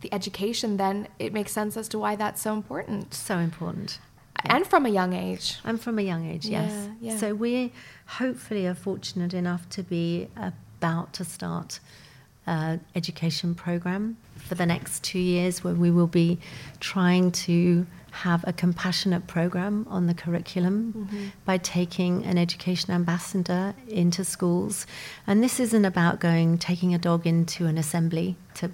[0.00, 3.98] the education then it makes sense as to why that's so important So important.
[4.44, 5.58] and from a young age.
[5.64, 6.72] And from a young age, yes.
[6.72, 7.16] Yeah, yeah.
[7.18, 7.72] So we
[8.06, 10.28] hopefully are fortunate enough to be
[10.88, 11.80] about to start
[12.46, 16.38] an education program for the next two years where we will be
[16.80, 21.26] trying to have a compassionate program on the curriculum Mm-hmm.
[21.44, 24.86] by taking an education ambassador into schools.
[25.26, 28.70] And this isn't about going, taking a dog into an assembly to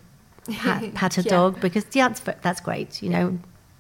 [0.50, 1.30] pat, pat a Yeah.
[1.30, 3.38] dog because yeah, that's, that's great, you know,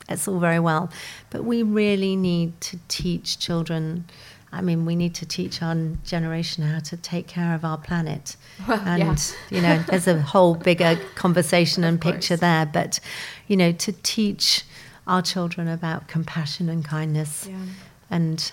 [0.08, 0.90] it's all very well.
[1.30, 4.04] But we really need to teach children.
[4.52, 8.36] I mean, we need to teach our generation how to take care of our planet.
[8.68, 9.16] and, yeah.
[9.50, 12.14] you know, there's a whole bigger conversation and course.
[12.14, 12.66] picture there.
[12.66, 13.00] But,
[13.48, 14.64] you know, to teach
[15.06, 17.46] our children about compassion and kindness.
[17.48, 17.56] Yeah.
[18.10, 18.52] And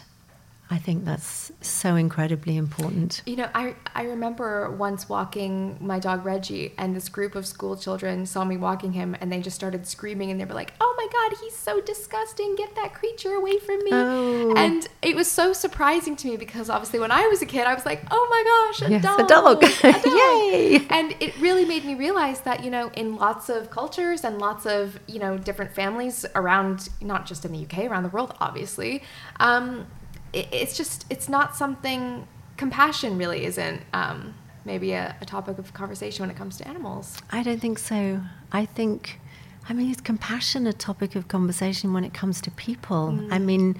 [0.69, 3.21] I think that's so incredibly important.
[3.25, 7.75] You know, I I remember once walking my dog Reggie, and this group of school
[7.75, 10.93] children saw me walking him, and they just started screaming, and they were like, "Oh
[10.97, 12.55] my God, he's so disgusting!
[12.55, 14.53] Get that creature away from me!" Oh.
[14.55, 17.73] And it was so surprising to me because obviously when I was a kid, I
[17.73, 19.19] was like, "Oh my gosh, a Yes, dog!
[19.19, 19.63] a dog.
[19.83, 20.87] a dog." Yay.
[20.89, 24.65] And it really made me realize that you know, in lots of cultures and lots
[24.65, 29.03] of you know different families around, not just in the UK, around the world, obviously.
[29.39, 29.87] Um,
[30.33, 34.33] it, it's just it's not something compassion really isn't um,
[34.65, 38.21] maybe a, a topic of conversation when it comes to animals I don't think so.
[38.51, 39.19] I think,
[39.67, 43.19] I mean, is compassion a topic of conversation when it comes to people?
[43.31, 43.75] I mean,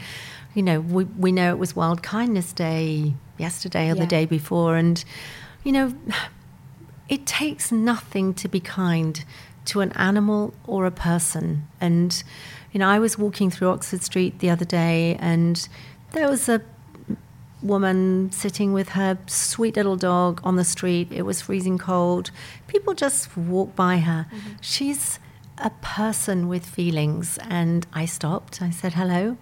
[0.55, 4.01] you know, we, we know it was World Kindness Day yesterday or Yeah.
[4.01, 5.03] the day before, and,
[5.63, 5.93] you know,
[7.09, 9.23] it takes nothing to be kind
[9.65, 11.67] to an animal or a person.
[11.79, 12.23] And,
[12.71, 15.67] you know, I was walking through Oxford Street the other day, and
[16.13, 16.61] there was a
[17.61, 21.11] woman sitting with her sweet little dog on the street.
[21.11, 22.31] It was freezing cold.
[22.67, 24.27] People just walk by her.
[24.61, 25.19] She's
[25.57, 27.39] a person with feelings.
[27.49, 28.61] And I stopped.
[28.61, 29.37] I said hello.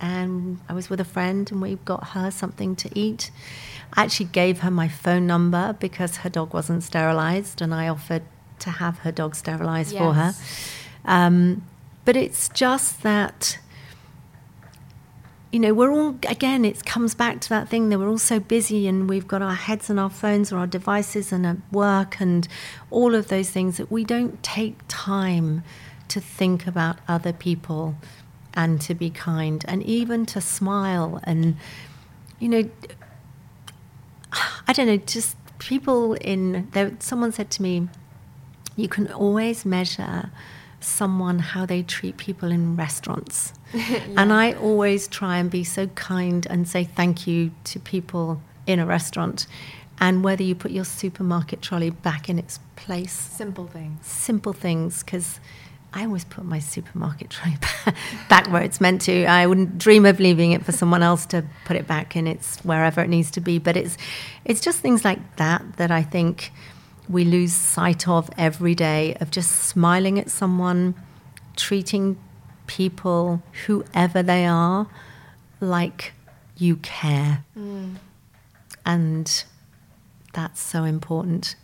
[0.00, 3.30] And I was with a friend, and we got her something to eat.
[3.92, 8.22] I actually gave her my phone number because her dog wasn't sterilized, and I offered
[8.60, 10.34] to have her dog sterilized for her.
[11.04, 11.62] Um,
[12.04, 13.58] but it's just that
[15.52, 18.40] you know, we're all, again, it comes back to that thing that we're all so
[18.40, 22.20] busy and we've got our heads on our phones or our devices and at work
[22.20, 22.48] and
[22.90, 25.62] all of those things that we don't take time
[26.08, 27.94] to think about other people
[28.54, 31.56] and to be kind and even to smile and,
[32.38, 32.70] you know,
[34.66, 37.88] I don't know, just people in, there, someone said to me,
[38.74, 40.30] you can always measure
[40.80, 43.52] someone how they treat people in restaurants.
[44.16, 48.78] And I always try and be so kind and say thank you to people in
[48.78, 49.46] a restaurant.
[49.98, 55.02] And whether you put your supermarket trolley back in its place, simple things simple things,
[55.02, 55.40] because
[55.94, 57.58] I always put my supermarket trolley
[58.28, 59.26] back where it's meant to.
[59.26, 62.58] I wouldn't dream of leaving it for someone else to put it back in its
[62.64, 63.58] wherever it needs to be.
[63.58, 63.98] But it's
[64.44, 66.50] it's just things like that that I think
[67.08, 70.94] we lose sight of every day of just smiling at someone,
[71.56, 72.16] treating
[72.66, 74.88] people, whoever they are,
[75.60, 76.12] like
[76.56, 77.44] you care.
[78.84, 79.44] And
[80.32, 81.54] that's so important.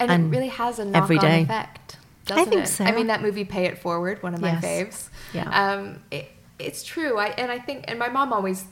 [0.00, 1.96] and, And it really has a knock-on effect
[2.28, 2.68] I doesn't think it?
[2.68, 2.84] so.
[2.84, 4.64] i mean that movie pay it forward one of my Yes.
[4.64, 5.48] faves Yeah.
[5.74, 6.28] um, it,
[6.58, 8.64] it's true I, and i think and my mom always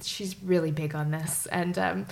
[0.00, 2.06] she's really big on this and um,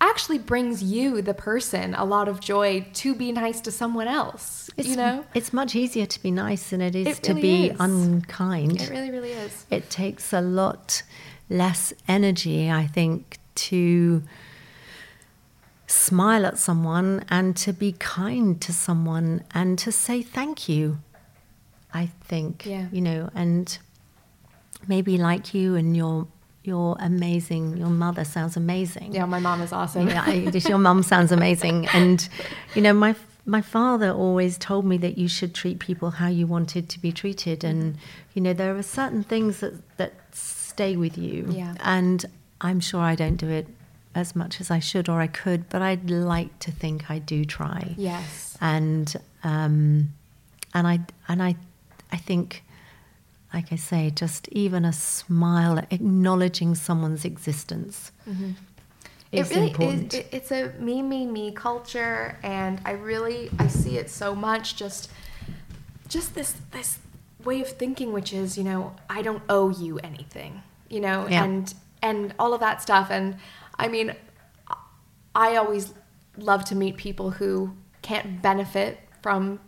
[0.00, 4.70] actually brings you the person a lot of joy to be nice to someone else
[4.76, 7.42] It's, you know it's much easier to be nice than it is It to really
[7.42, 7.76] be is.
[7.80, 8.80] unkind.
[8.80, 11.02] it really really is it takes a lot
[11.50, 14.22] less energy, I think, to
[15.86, 20.98] smile at someone and to be kind to someone and to say thank you.
[21.94, 22.88] I think, Yeah.
[22.92, 23.78] you know, and
[24.86, 26.26] maybe like you and your
[26.68, 27.64] you're amazing.
[27.82, 29.08] Your mother sounds amazing.
[29.18, 30.28] yeah my mom is awesome Yeah,
[30.72, 31.76] your mom sounds amazing.
[31.98, 32.18] And
[32.74, 33.12] you know, my
[33.56, 37.10] my father always told me that you should treat people how you wanted to be
[37.22, 37.64] treated.
[37.70, 37.96] And
[38.34, 41.38] you know, there are certain things that that stay with you.
[41.62, 41.74] Yeah.
[41.96, 42.18] And
[42.60, 43.66] I'm sure I don't do it
[44.14, 47.44] as much as I should or I could, but I'd like to think I do
[47.44, 47.94] try.
[47.96, 48.56] Yes.
[48.60, 49.06] And
[49.44, 50.12] um,
[50.74, 50.96] and I
[51.28, 51.56] and I
[52.12, 52.62] I think
[53.52, 58.12] like I say, just even a smile, acknowledging someone's existence.
[58.28, 58.52] Mm-hmm.
[59.32, 60.14] Is it really important.
[60.14, 60.20] is.
[60.20, 64.76] It, it's a me, me, me culture, and I really I see it so much.
[64.76, 65.10] Just,
[66.08, 66.98] just this this
[67.44, 71.44] way of thinking, which is you know I don't owe you anything, you know, yeah.
[71.44, 73.10] and and all of that stuff.
[73.10, 73.36] And
[73.78, 74.14] I mean,
[75.34, 75.92] I always
[76.36, 79.60] love to meet people who can't benefit from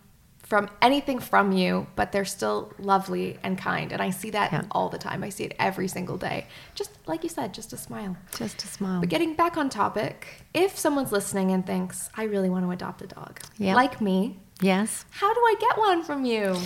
[0.51, 3.93] from anything from you, but they're still lovely and kind.
[3.93, 4.65] And I see that yeah.
[4.73, 5.23] all the time.
[5.23, 6.49] I see it every single day.
[6.75, 8.17] Just like you said, just a smile.
[8.37, 8.99] Just a smile.
[8.99, 13.01] But getting back on topic, if someone's listening and thinks, I really want to adopt
[13.01, 13.77] a dog, yep.
[13.77, 15.05] like me, yes.
[15.11, 16.57] How do I get one from you?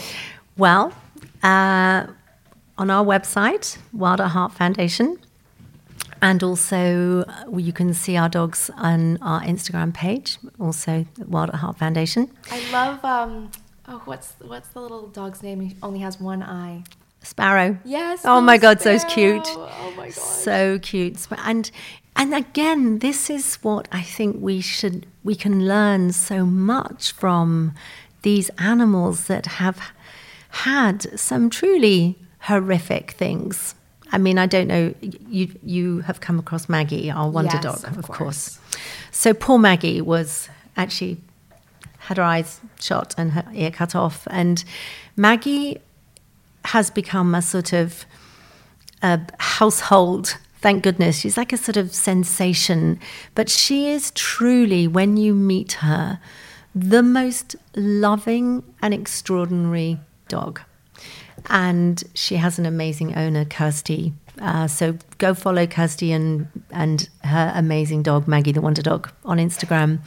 [0.56, 0.94] Well,
[1.42, 2.06] uh,
[2.78, 5.18] on our website, Wild at Heart Foundation,
[6.22, 11.56] and also, uh, you can see our dogs on our Instagram page, also Wild at
[11.56, 12.30] Heart Foundation.
[12.50, 13.50] I love um,
[13.86, 15.60] Oh, what's what's the little dog's name?
[15.60, 16.84] He only has one eye.
[17.22, 17.78] Sparrow.
[17.84, 18.22] Yes.
[18.24, 19.46] Oh my God, so cute.
[19.46, 20.14] Oh my God.
[20.14, 21.26] So cute.
[21.38, 21.70] And
[22.16, 27.74] and again, this is what I think we should we can learn so much from
[28.22, 29.80] these animals that have
[30.50, 33.74] had some truly horrific things.
[34.12, 34.94] I mean, I don't know.
[35.00, 38.18] You you have come across Maggie, our wonder yes, dog, of, of course.
[38.18, 38.58] course.
[39.10, 41.18] So poor Maggie was actually
[42.06, 44.26] had her eyes shot and her ear cut off.
[44.30, 44.62] And
[45.16, 45.80] Maggie
[46.66, 48.04] has become a sort of
[49.02, 50.36] a household.
[50.60, 51.18] Thank goodness.
[51.18, 52.98] She's like a sort of sensation.
[53.34, 56.20] But she is truly, when you meet her,
[56.74, 59.98] the most loving and extraordinary
[60.28, 60.60] dog.
[61.48, 64.14] And she has an amazing owner, Kirsty.
[64.40, 69.38] Uh, so go follow Kirsty and and her amazing dog Maggie the Wonder Dog on
[69.38, 70.00] Instagram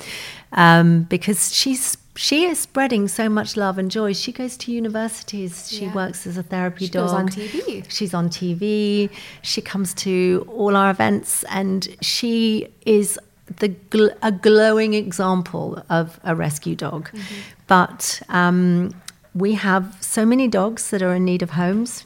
[0.54, 4.12] um, because she's she is spreading so much love and joy.
[4.14, 5.70] She goes to universities.
[5.70, 5.94] She yeah.
[5.94, 7.32] works as a therapy she dog.
[7.32, 7.86] She's on TV.
[7.90, 9.10] She's on TV.
[9.44, 13.20] She comes to all our events, and she is
[13.58, 17.10] the gl- a glowing example of a rescue dog.
[17.10, 17.36] Mm-hmm.
[17.68, 18.96] But um,
[19.36, 22.06] we have so many dogs that are in need of homes.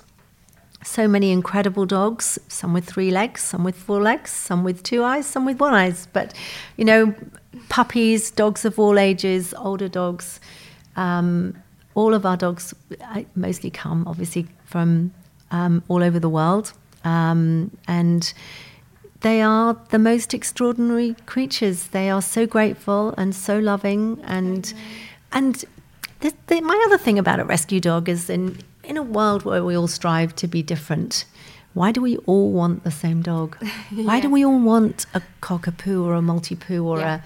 [0.83, 5.03] So many incredible dogs, some with three legs, some with four legs, some with two
[5.03, 6.07] eyes, some with one eyes.
[6.11, 6.33] But,
[6.75, 7.13] you know,
[7.69, 10.39] puppies, dogs of all ages, older dogs.
[10.95, 11.55] Um,
[11.93, 12.73] all of our dogs
[13.35, 15.13] mostly come, obviously, from
[15.51, 16.73] um, all over the world.
[17.03, 18.33] Um, and
[19.21, 21.87] they are the most extraordinary creatures.
[21.87, 24.19] They are so grateful and so loving.
[24.23, 24.77] And, mm-hmm.
[25.33, 25.65] and
[26.21, 29.63] the, the, my other thing about a rescue dog is in, in a world where
[29.63, 31.25] we all strive to be different,
[31.73, 33.57] why do we all want the same dog?
[33.61, 33.69] yeah.
[34.05, 37.15] Why do we all want a cockapoo or a maltipoo or yeah.
[37.15, 37.21] a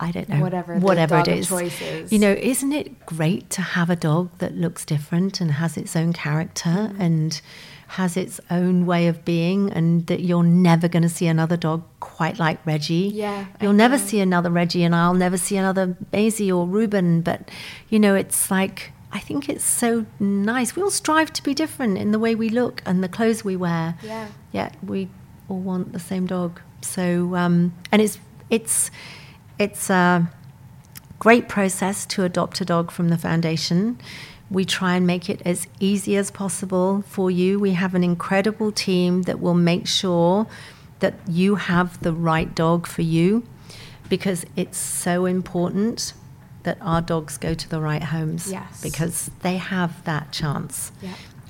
[0.00, 1.48] I don't know whatever whatever it is.
[1.48, 2.12] Choices.
[2.12, 5.94] You know, isn't it great to have a dog that looks different and has its
[5.94, 7.00] own character mm-hmm.
[7.00, 7.40] and
[7.88, 11.84] has its own way of being, and that you're never going to see another dog
[12.00, 13.10] quite like Reggie.
[13.14, 17.20] Yeah, you'll never see another Reggie, and I'll never see another Maisie or Reuben.
[17.20, 17.50] But
[17.88, 20.74] you know, it's like I think it's so nice.
[20.74, 23.54] We all strive to be different in the way we look and the clothes we
[23.54, 23.96] wear.
[24.02, 24.26] Yeah.
[24.50, 25.08] Yet we
[25.48, 26.60] all want the same dog.
[26.82, 28.18] So, um, and it's
[28.50, 28.90] it's
[29.56, 30.28] it's a
[31.20, 33.98] great process to adopt a dog from the foundation.
[34.50, 37.60] We try and make it as easy as possible for you.
[37.60, 40.48] We have an incredible team that will make sure
[40.98, 43.44] that you have the right dog for you
[44.08, 46.14] because it's so important
[46.64, 48.82] that our dogs go to the right homes yes.
[48.82, 50.92] because they have that chance.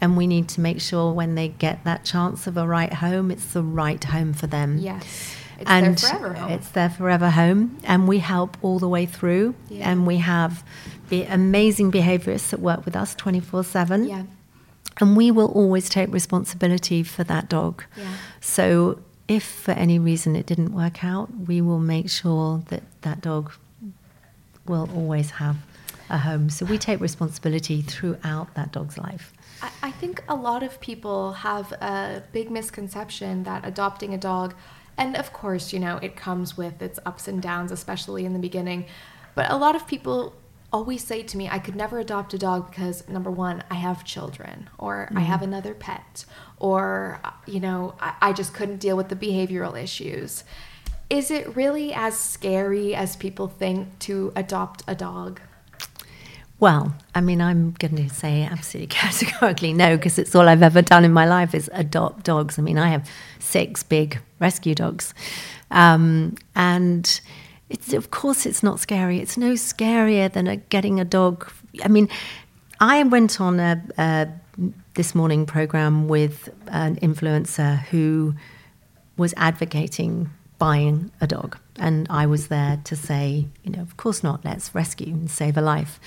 [0.01, 3.31] And we need to make sure when they get that chance of a right home,
[3.31, 4.79] it's the right home for them.
[4.79, 5.37] Yes.
[5.59, 6.51] It's and their forever home.
[6.51, 7.79] It's their forever home.
[7.85, 9.55] And we help all the way through.
[9.69, 9.91] Yeah.
[9.91, 10.65] And we have
[11.09, 14.07] be amazing behaviorists that work with us 24 7.
[15.01, 17.85] And we will always take responsibility for that dog.
[17.97, 18.15] Yeah.
[18.41, 23.21] So if for any reason it didn't work out, we will make sure that that
[23.21, 23.53] dog
[24.67, 25.57] will always have
[26.11, 26.51] a home.
[26.51, 29.33] So we take responsibility throughout that dog's life.
[29.83, 34.55] I, think a lot of people have a big misconception that adopting a dog,
[34.99, 38.39] and of course, you know, it comes with its ups and downs, especially in the
[38.39, 38.85] beginning.
[39.35, 40.35] But a lot of people
[40.73, 44.05] always say to me, I could never adopt a dog because number one, I have
[44.05, 45.19] children, or mm-hmm.
[45.19, 46.27] I have another pet,
[46.59, 50.45] or, you know, I, I just couldn't deal with the behavioral issues.
[51.11, 55.41] Is it really as scary as people think to adopt a dog?
[56.61, 60.83] Well, I mean, I'm going to say absolutely categorically no, because it's all I've ever
[60.83, 62.59] done in my life is adopt dogs.
[62.59, 65.13] I mean, I have six big rescue dogs.
[65.71, 67.21] Um, and
[67.69, 69.19] it's, of course, it's not scary.
[69.19, 71.51] It's no scarier than a, getting a dog.
[71.83, 72.09] I mean,
[72.81, 74.29] I went on a, a
[74.95, 78.35] this morning program with an influencer who
[79.17, 81.59] was advocating buying a dog.
[81.77, 85.57] And I was there to say, you know, of course not, let's rescue and save
[85.57, 85.99] a life.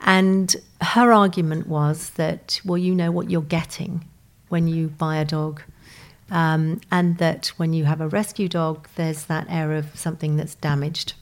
[0.00, 4.04] And her argument was that, well, you know what you're getting
[4.48, 5.62] when you buy a dog.
[6.30, 10.56] Um, and that when you have a rescue dog, there's that air of something that's
[10.56, 11.14] damaged,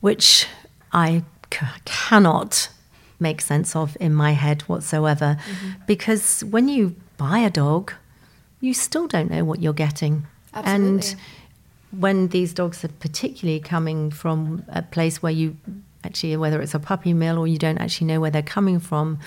[0.00, 0.46] which
[0.92, 2.68] I c- cannot
[3.18, 5.36] make sense of in my head whatsoever.
[5.48, 5.70] Mm-hmm.
[5.86, 7.92] Because when you buy a dog,
[8.60, 10.26] you still don't know what you're getting.
[10.54, 10.86] Absolutely.
[10.86, 11.16] And
[11.92, 15.56] when these dogs are particularly coming from a place where you
[16.04, 19.18] actually, whether it's a puppy mill or you don't actually know where they're coming from,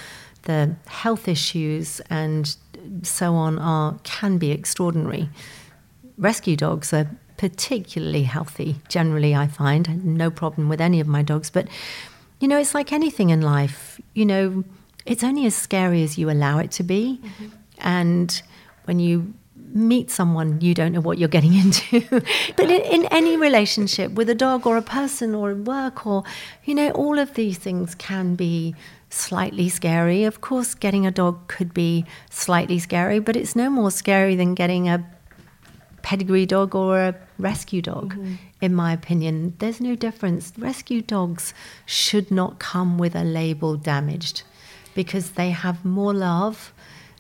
[0.44, 2.56] the health issues and
[3.04, 5.30] so on are can be extraordinary.
[6.18, 8.76] Rescue dogs are particularly healthy.
[8.88, 11.68] Generally, I find no problem with any of my dogs, but
[12.40, 14.00] you know, it's like anything in life.
[14.14, 14.64] You know,
[15.06, 17.48] it's only as scary as you allow it to be, mm-hmm.
[17.80, 18.42] and
[18.86, 19.34] when you
[19.74, 22.02] meet someone you don't know what you're getting into.
[22.56, 26.24] But in, in, any relationship with a dog or a person or work or
[26.66, 28.76] you know all of these things can be
[29.10, 30.24] slightly scary.
[30.24, 34.54] Of course getting a dog could be slightly scary but it's no more scary than
[34.54, 35.06] getting a
[36.02, 38.36] pedigree dog or a rescue dog mm-hmm.
[38.62, 39.54] in my opinion.
[39.60, 40.54] There's no difference.
[40.58, 41.54] Rescue dogs
[41.86, 44.44] should not come with a label damaged
[44.96, 46.74] because they have more love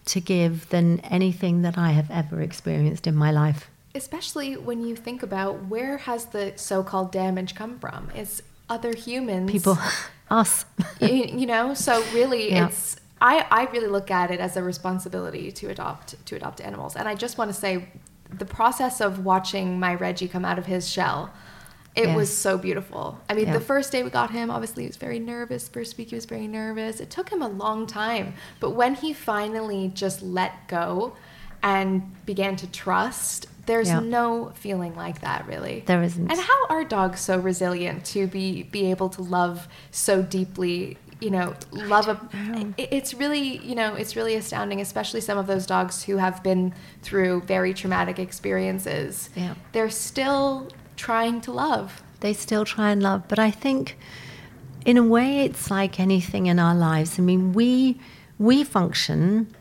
[0.07, 3.69] to give than anything that I have ever experienced in my life.
[3.95, 8.11] Especially when you think about where has the so-called damage come from?
[8.13, 9.51] It's other humans.
[9.51, 9.77] People,
[10.29, 10.65] us.
[10.99, 12.67] you, you, know, so really yeah.
[12.67, 16.95] it's I, I really look at it as a responsibility to adopt to adopt animals.
[16.95, 17.87] And I just want to say
[18.31, 21.31] the process of watching my Reggie come out of his shell
[21.97, 22.15] it yes.
[22.15, 23.19] was so beautiful.
[23.27, 23.53] I mean, yeah.
[23.53, 25.67] the first day we got him, obviously he was very nervous.
[25.67, 26.99] First week he was very nervous.
[26.99, 31.15] It took him a long time, but when he finally just let go
[31.63, 33.99] and began to trust, there's yeah.
[33.99, 35.83] no feeling like that really.
[35.87, 36.31] There isn't.
[36.31, 40.99] And how are dogs so resilient to be be able to love so deeply?
[41.19, 42.73] You know, love a.
[42.77, 46.75] It's really, you know, it's really astounding, especially some of those dogs who have been
[47.01, 49.31] through very traumatic experiences.
[49.35, 49.55] Yeah.
[49.71, 52.03] They're still trying to love.
[52.19, 53.27] They still try and love.
[53.27, 53.97] But I think,
[54.85, 57.17] in a way, it's like anything in our lives.
[57.17, 57.99] I mean, we,
[58.37, 59.55] we function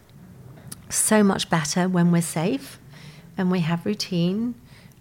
[0.89, 2.79] so much better when we're safe
[3.37, 4.55] and we have routine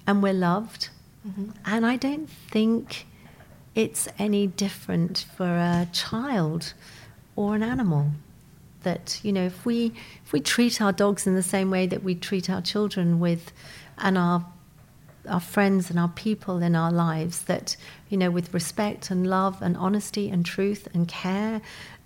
[0.06, 0.90] and we're loved.
[1.28, 1.52] Mm-hmm.
[1.66, 3.08] And I don't think
[3.74, 6.74] it's any different for a child
[7.36, 8.12] or an animal.
[8.84, 12.04] That you know, if we if we treat our dogs in the same way that
[12.04, 13.52] we treat our children with,
[13.98, 14.46] and our
[15.28, 17.76] our friends and our people in our lives that,
[18.10, 21.62] you know, with respect and love and honesty and truth and care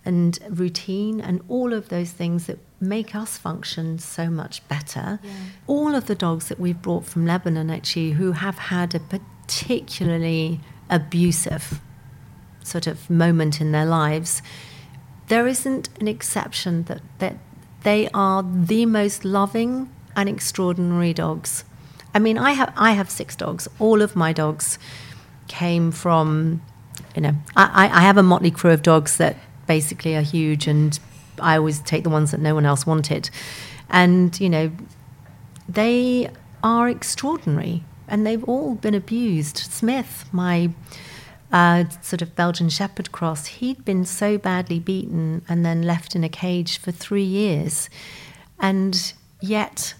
[0.05, 5.19] and routine and all of those things that make us function so much better.
[5.21, 5.31] Yeah.
[5.67, 10.61] All of the dogs that we've brought from Lebanon, actually, who have had a particularly
[10.89, 11.81] abusive
[12.63, 14.41] sort of moment in their lives,
[15.27, 17.37] there isn't an exception that, that
[17.83, 21.63] they are the most loving and extraordinary dogs.
[22.13, 23.67] I mean, I have I have six dogs.
[23.79, 24.79] All of my dogs
[25.47, 26.61] came from,
[27.15, 29.35] you know, I, I have a motley crew of dogs that
[29.67, 30.99] basically are huge, and
[31.39, 33.29] I always take the ones that no one else wanted,
[33.89, 34.71] and you know,
[35.67, 36.29] they
[36.63, 39.57] are extraordinary, and they've all been abused.
[39.57, 40.71] Smith, my
[41.51, 46.23] uh, sort of Belgian Shepherd cross, he'd been so badly beaten and then left in
[46.23, 47.89] a cage for three years,
[48.59, 49.93] and yet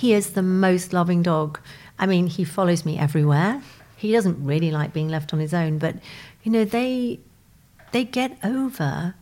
[0.00, 1.58] he is the most loving dog.
[1.98, 3.62] I mean, he follows me everywhere.
[3.96, 5.96] He doesn't really like being left on his own, but
[6.42, 7.18] you know, they
[7.92, 9.14] they get over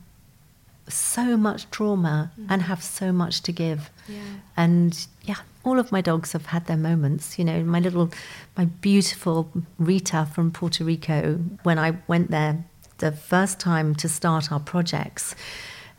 [0.88, 2.46] so much trauma mm.
[2.48, 3.90] and have so much to give.
[4.08, 4.18] Yeah.
[4.56, 7.38] And yeah, all of my dogs have had their moments.
[7.38, 8.10] You know, my little,
[8.56, 12.64] my beautiful Rita from Puerto Rico, when I went there
[12.98, 15.34] the first time to start our projects,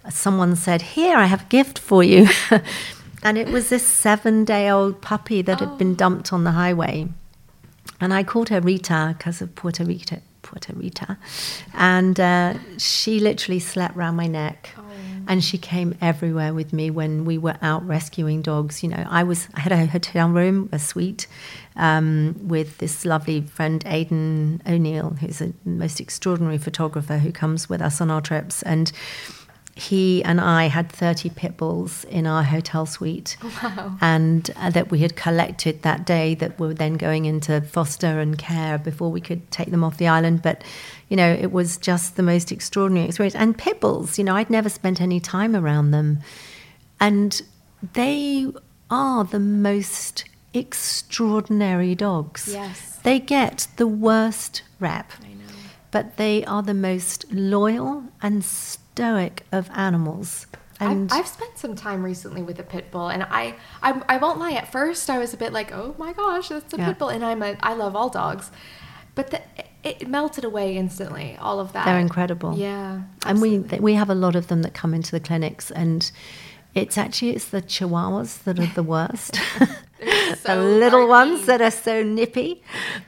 [0.10, 2.28] someone said, Here, I have a gift for you.
[3.26, 5.66] And it was this seven day old puppy that oh.
[5.66, 5.96] had been oh.
[5.96, 7.10] dumped on the highway.
[8.00, 10.22] And I called her Rita because of Puerto Rico.
[10.46, 11.18] Puerto Rita,
[11.74, 14.70] and uh, she literally slept round my neck.
[14.78, 14.84] Oh.
[15.28, 18.84] And she came everywhere with me when we were out rescuing dogs.
[18.84, 21.26] You know, I was I had a hotel room, a suite,
[21.76, 27.82] um, with this lovely friend Aidan O'Neill, who's a most extraordinary photographer who comes with
[27.82, 28.92] us on our trips, and
[29.76, 33.38] he and I had 30 pit bulls in our hotel suite.
[33.64, 33.98] Wow.
[34.02, 38.38] And uh, that we had collected that day that were then going into foster and
[38.38, 40.42] care before we could take them off the island.
[40.42, 40.64] But,
[41.10, 43.36] you know, it was just the most extraordinary experience.
[43.36, 46.20] And pit bulls, you know, I'd never spent any time around them.
[47.00, 47.42] And
[47.94, 48.52] they
[48.90, 52.50] are the most extraordinary dogs.
[52.52, 53.00] Yes.
[53.04, 55.12] They get the worst rep.
[55.92, 58.44] But they are the most loyal and
[58.96, 60.48] stoic of animals.
[60.80, 64.18] And I've, I've, spent some time recently with a pit bull, and I, I, I
[64.18, 64.52] won't lie.
[64.52, 66.88] At first, I was a bit like, "Oh my gosh, that's a yeah.
[66.88, 68.52] pit bull," and I'm a, I love all dogs,
[69.16, 69.42] but the,
[69.84, 71.38] it melted away instantly.
[71.40, 71.86] All of that.
[71.86, 72.58] They're incredible.
[72.58, 73.56] Yeah, absolutely.
[73.56, 76.12] and we we have a lot of them that come into the clinics, and
[76.76, 79.40] it's actually it's the Chihuahuas that are the worst.
[80.38, 82.62] so the little ones that are so nippy,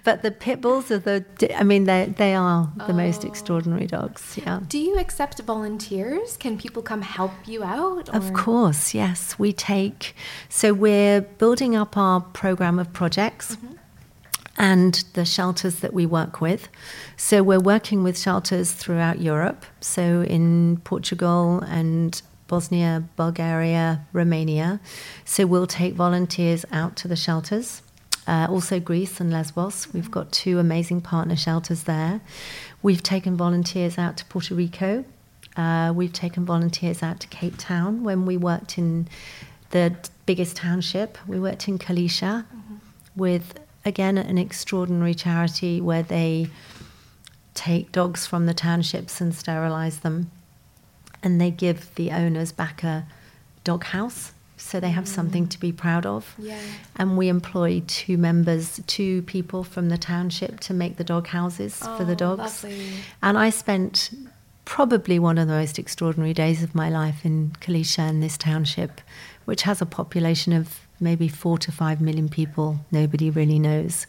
[0.03, 1.26] but the pit bulls are the.
[1.55, 2.93] I mean, they they are the oh.
[2.93, 4.38] most extraordinary dogs.
[4.38, 4.61] Yeah.
[4.68, 6.38] Do you accept volunteers?
[6.38, 8.09] Can people come help you out?
[8.09, 8.15] Or?
[8.15, 9.38] Of course, yes.
[9.38, 10.15] We take.
[10.49, 13.55] So we're building up our program of projects.
[13.55, 13.74] Mm-hmm
[14.59, 16.68] and the shelters that we work with.
[17.15, 24.79] So we're working with shelters throughout Europe, so in Portugal and Bosnia, Bulgaria, Romania.
[25.25, 27.81] So we'll take volunteers out to the shelters.
[28.27, 29.93] Uh, also, Greece and Lesbos.
[29.93, 32.19] We've got two amazing partner shelters there.
[32.81, 35.05] We've taken volunteers out to Puerto Rico.
[35.55, 39.07] Uh, we've taken volunteers out to Cape Town when we worked in
[39.71, 39.95] the
[40.25, 41.17] biggest township.
[41.25, 42.75] We worked in Khayelitsha mm-hmm.
[43.15, 46.49] with, again, an extraordinary charity where they
[47.53, 50.29] take dogs from the townships and sterilize them
[51.28, 53.05] and they give the owners back a
[53.65, 55.09] dog house so they have mm.
[55.09, 56.34] something to be proud of.
[56.39, 56.57] Yeah.
[56.95, 61.82] And we employ two members, two people from the township to make the dog houses
[61.84, 62.63] oh, for the oh, dogs.
[62.63, 62.89] Lovely.
[63.21, 64.09] And I spent
[64.63, 69.01] probably one of the most extraordinary days of my life in Khayelitsha in this township,
[69.43, 72.80] which has a population of maybe four to five million people.
[72.89, 74.07] Nobody really knows.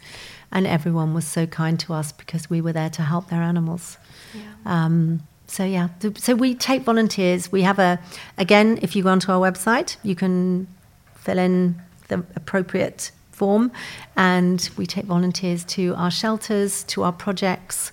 [0.52, 3.98] And everyone was so kind to us because we were there to help their animals.
[4.32, 4.42] Yeah.
[4.64, 7.50] Um, so yeah, so we take volunteers.
[7.50, 7.98] We have a
[8.36, 10.68] again, if you go onto our website, you can
[11.14, 13.72] fill in the appropriate form,
[14.16, 17.92] and we take volunteers to our shelters, to our projects,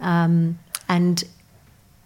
[0.00, 1.24] um, and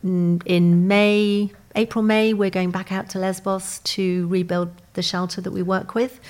[0.02, 5.50] in May, April, May, we're going back out to Lesbos to rebuild the shelter that
[5.50, 6.20] we work with.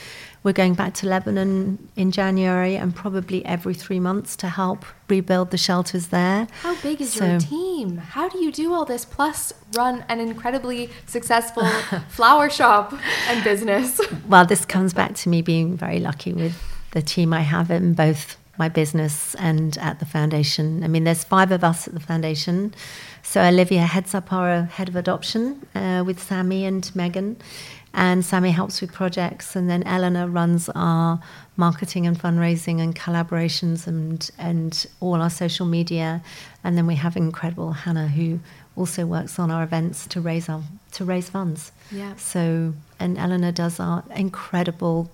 [0.42, 5.50] We're going back to Lebanon in January and probably every three months to help rebuild
[5.50, 6.48] the shelters there.
[6.62, 7.98] How big is so, your team?
[7.98, 11.68] How do you do all this plus run an incredibly successful
[12.08, 12.94] flower shop
[13.28, 14.00] and business?
[14.28, 16.54] Well, this comes back to me being very lucky with
[16.92, 20.84] the team I have in both my business and at the foundation.
[20.84, 22.74] I mean, there's five of us at the foundation.
[23.22, 27.36] So Olivia heads up our head of adoption uh, with Sammy and Megan
[27.92, 31.20] and Sammy helps with projects, and then Eleanor runs our
[31.56, 36.22] marketing and fundraising and collaborations and and all our social media,
[36.62, 38.40] and then we have incredible Hannah who
[38.76, 40.62] also works on our events to raise our
[40.92, 41.72] to raise funds.
[41.90, 42.14] Yeah.
[42.16, 45.10] So and Eleanor does our incredible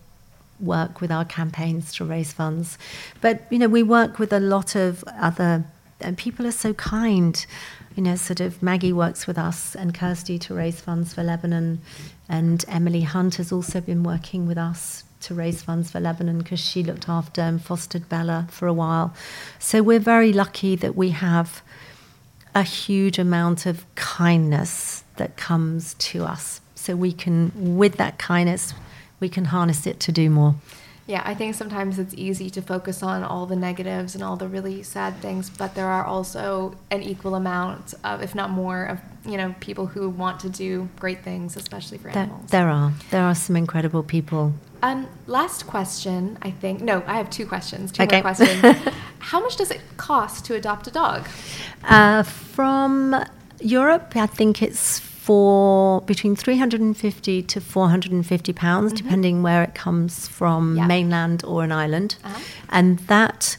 [0.61, 2.79] work with our campaigns to raise funds,
[3.20, 5.64] but you know we work with a lot of other
[6.01, 7.47] and people are so kind.
[7.97, 11.80] You know, sort of Maggie works with us and Kirsty to raise funds for Lebanon.
[12.28, 16.61] And Emily Hunt has also been working with us to raise funds for Lebanon because
[16.61, 19.14] she looked after and fostered Bella for a while.
[19.59, 21.62] So we're very lucky that we have
[22.55, 26.61] a huge amount of kindness that comes to us.
[26.74, 28.74] So we can, with that kindness,
[29.20, 30.55] we can harness it to do more.
[31.07, 34.49] Yeah, I think sometimes it's easy to focus on all the negatives and all the
[34.49, 39.01] really sad things, but there are also an equal amount of, if not more, of
[39.25, 42.51] you know people who want to do great things, especially for animals.
[42.51, 44.55] There, there are there are some incredible people.
[44.83, 46.81] Um, last question, I think.
[46.81, 47.93] No, I have two questions.
[47.93, 48.17] Two okay.
[48.17, 48.77] more questions.
[49.19, 51.27] How much does it cost to adopt a dog?
[51.85, 53.25] Uh, from
[53.61, 59.05] Europe, I think it's for between 350 to 450 pounds, mm-hmm.
[59.05, 60.87] depending where it comes from, yeah.
[60.87, 62.14] mainland or an island.
[62.22, 62.41] Uh-huh.
[62.68, 63.57] And that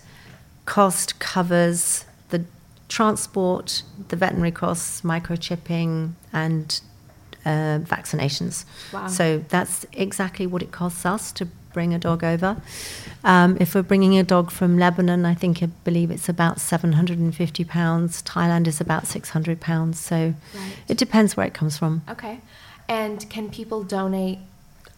[0.64, 2.46] cost covers the
[2.88, 6.80] transport, the veterinary costs, microchipping, and
[7.48, 8.66] uh, vaccinations.
[8.92, 9.08] Wow.
[9.08, 12.58] So that's exactly what it costs us to bring a dog over.
[13.24, 17.64] Um, if we're bringing a dog from Lebanon, I think I believe it's about 750
[17.66, 18.24] pounds.
[18.24, 20.00] Thailand is about 600 pounds.
[20.00, 20.78] So right.
[20.88, 22.02] it depends where it comes from.
[22.10, 22.42] Okay.
[22.90, 24.40] And can people donate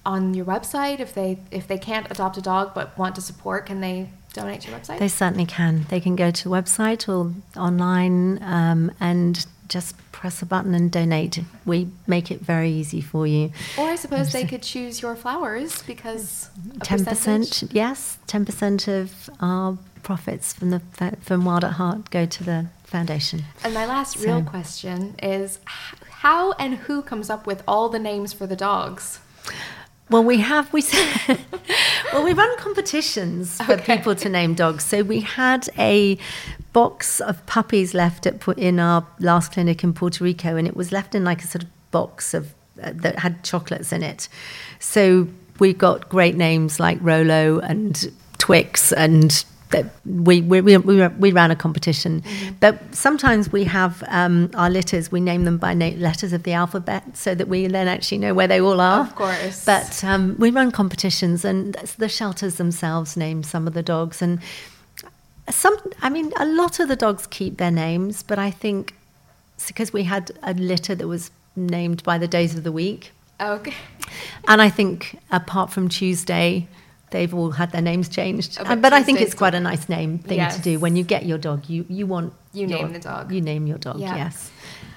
[0.06, 3.66] on your website if they if they can't adopt a dog but want to support?
[3.66, 5.00] Can they donate to your website?
[5.00, 5.86] They certainly can.
[5.90, 10.92] They can go to the website or online um, and just press a button and
[10.92, 11.40] donate.
[11.66, 13.52] We make it very easy for you.
[13.78, 16.50] Or I suppose they could choose your flowers because
[16.84, 17.64] ten percent.
[17.72, 20.82] Yes, ten percent of our profits from the
[21.22, 23.44] from Wild at Heart go to the foundation.
[23.64, 24.26] And my last so.
[24.26, 29.20] real question is, how and who comes up with all the names for the dogs?
[30.10, 30.82] Well, we have we
[32.14, 33.98] well we run competitions for okay.
[33.98, 34.84] people to name dogs.
[34.84, 36.18] So we had a
[36.74, 40.76] box of puppies left at put in our last clinic in Puerto Rico, and it
[40.76, 44.30] was left in like a sort of box of uh, that had chocolates in it.
[44.80, 45.28] So
[45.60, 49.44] we got great names like Rolo and Twix and
[50.06, 52.22] we, we, we, we, ran a competition.
[52.22, 52.56] Mm-hmm.
[52.60, 56.54] But sometimes we have um, our litters, we name them by na- letters of the
[56.54, 59.02] alphabet so that we then actually know where they all are.
[59.02, 59.66] Of course.
[59.66, 64.22] But um, we run competitions and the shelters themselves name some of the dogs.
[64.24, 64.40] And
[65.50, 68.94] some, I mean, a lot of the dogs keep their names, but I think
[69.68, 73.12] because we had a litter that was named by the days of the week.
[73.42, 73.74] Okay.
[74.48, 76.68] And I think apart from Tuesday,
[77.12, 78.58] they've all had their names changed.
[78.60, 80.56] Oh, uh, but, but I think it's quite a nice name thing yes.
[80.56, 80.80] to do.
[80.80, 83.32] When you get your dog, you, you want you your, name the dog.
[83.32, 84.00] You name your dog.
[84.00, 84.16] Yeah.
[84.16, 84.52] Yes.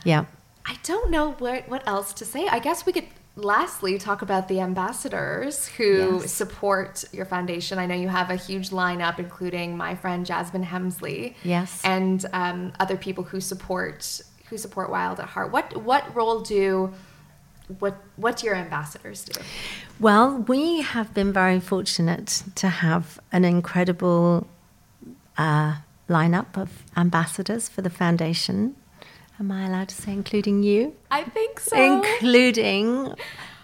[0.04, 0.24] Yeah.
[0.64, 2.46] I don't know what what else to say.
[2.48, 6.32] I guess we could lastly talk about the ambassadors who yes.
[6.32, 7.78] support your foundation.
[7.78, 11.34] I know you have a huge lineup, including my friend Jasmine Hemsley.
[11.42, 11.80] Yes.
[11.82, 15.50] And um, other people who support who support Wild at Heart.
[15.50, 16.92] What what role do
[17.78, 19.40] what what do your ambassadors do?
[19.98, 24.46] Well, we have been very fortunate to have an incredible
[25.38, 25.76] uh,
[26.08, 28.76] lineup of ambassadors for the foundation.
[29.42, 30.94] Am I allowed to say, including you?
[31.10, 31.76] I think so.
[31.76, 33.12] Including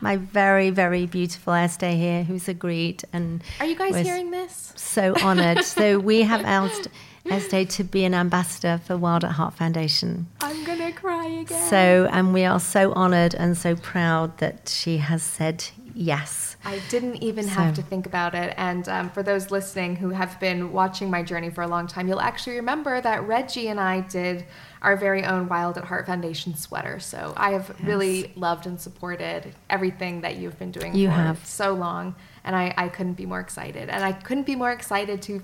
[0.00, 3.04] my very, very beautiful Estée here, who's agreed.
[3.12, 4.72] And are you guys hearing this?
[4.74, 5.64] So honoured.
[5.64, 6.88] so we have asked
[7.26, 10.26] Estée to be an ambassador for Wild at Heart Foundation.
[10.40, 11.70] I'm gonna cry again.
[11.70, 15.64] So, and we are so honoured and so proud that she has said
[15.94, 16.56] yes.
[16.68, 17.50] I didn't even so.
[17.50, 18.52] have to think about it.
[18.58, 22.06] And um, for those listening who have been watching my journey for a long time,
[22.08, 24.44] you'll actually remember that Reggie and I did
[24.82, 27.00] our very own Wild at Heart Foundation sweater.
[27.00, 27.88] So I have yes.
[27.88, 31.46] really loved and supported everything that you've been doing you for have.
[31.46, 32.14] so long.
[32.44, 33.88] And I, I couldn't be more excited.
[33.88, 35.40] And I couldn't be more excited to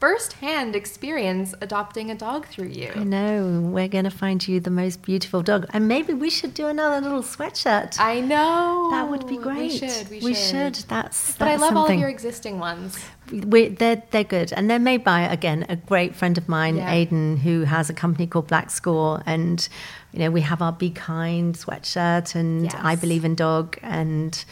[0.00, 2.92] firsthand experience adopting a dog through you.
[2.94, 3.60] I know.
[3.60, 5.66] We're going to find you the most beautiful dog.
[5.70, 7.98] And maybe we should do another little sweatshirt.
[7.98, 8.88] I know.
[8.92, 9.58] That would be great.
[9.58, 10.08] We should.
[10.08, 10.76] We, we should.
[10.76, 10.88] should.
[10.88, 11.76] That's, But that's I love something.
[11.76, 12.98] all of your existing ones.
[13.32, 14.52] We, they're, they're good.
[14.52, 16.92] And they're made by, again, a great friend of mine, Yeah.
[16.92, 19.20] Aidan, who has a company called Black Score.
[19.26, 19.68] And,
[20.12, 22.76] you know, we have our Be Kind sweatshirt and Yes.
[22.78, 23.76] I Believe in Dog.
[23.82, 24.44] And,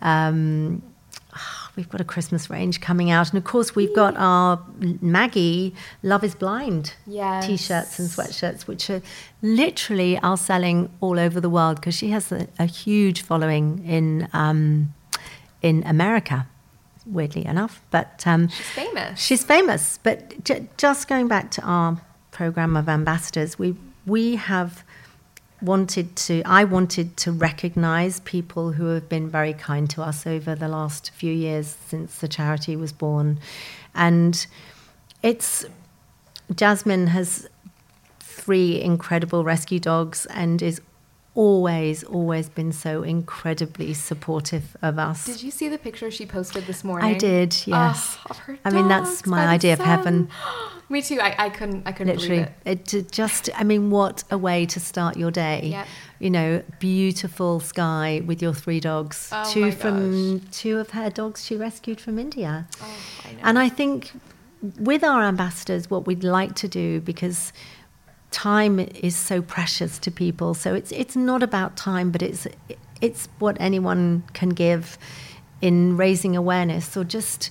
[0.00, 0.82] um,
[1.76, 4.60] we've got a Christmas range coming out, and of course we've got our
[5.00, 7.46] Maggie Love Is Blind Yes.
[7.46, 9.02] t-shirts and sweatshirts, which are
[9.40, 14.28] literally are selling all over the world because she has a, a huge following in
[14.32, 14.92] um,
[15.62, 16.46] in America.
[17.04, 19.20] Weirdly enough, but um, She's famous.
[19.20, 22.00] She's famous, but j- just going back to our
[22.30, 23.74] program of ambassadors, we
[24.06, 24.84] we have
[25.62, 30.54] wanted to I wanted to recognize people who have been very kind to us over
[30.54, 33.38] the last few years since the charity was born.
[33.94, 34.46] And
[35.22, 35.64] it's
[36.54, 37.48] Jasmine has
[38.20, 40.80] three incredible rescue dogs and is
[41.34, 45.24] always always been so incredibly supportive of us.
[45.24, 47.14] Did you see the picture she posted this morning?
[47.14, 48.18] I did, ah, yes.
[48.18, 50.28] Oh, of her I mean that's my idea of heaven.
[50.90, 51.18] Me too.
[51.22, 51.86] I, I couldn't.
[51.86, 52.92] I couldn't literally believe it.
[52.94, 53.10] it.
[53.12, 55.86] just i mean what a way to start your day Yep.
[56.18, 61.42] you know beautiful sky with your three dogs Oh two from two of her dogs
[61.46, 63.38] she rescued from india Oh, I know.
[63.44, 64.12] and i think
[64.78, 67.54] with our ambassadors what we'd like to do because
[68.32, 72.46] time is so precious to people so it's it's not about time but it's
[73.00, 74.98] it's what anyone can give
[75.60, 77.50] in raising awareness or just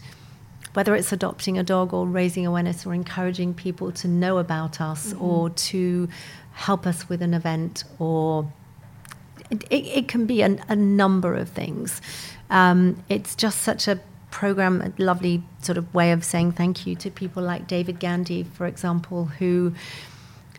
[0.73, 5.13] whether it's adopting a dog or raising awareness or encouraging people to know about us
[5.19, 6.07] or to
[6.53, 8.51] help us with an event or
[9.49, 12.01] it, it, it can be an, a number of things.
[12.49, 13.99] Um, it's just such a
[14.31, 18.43] program, a lovely sort of way of saying thank you to people like David Gandy,
[18.43, 19.73] for example, who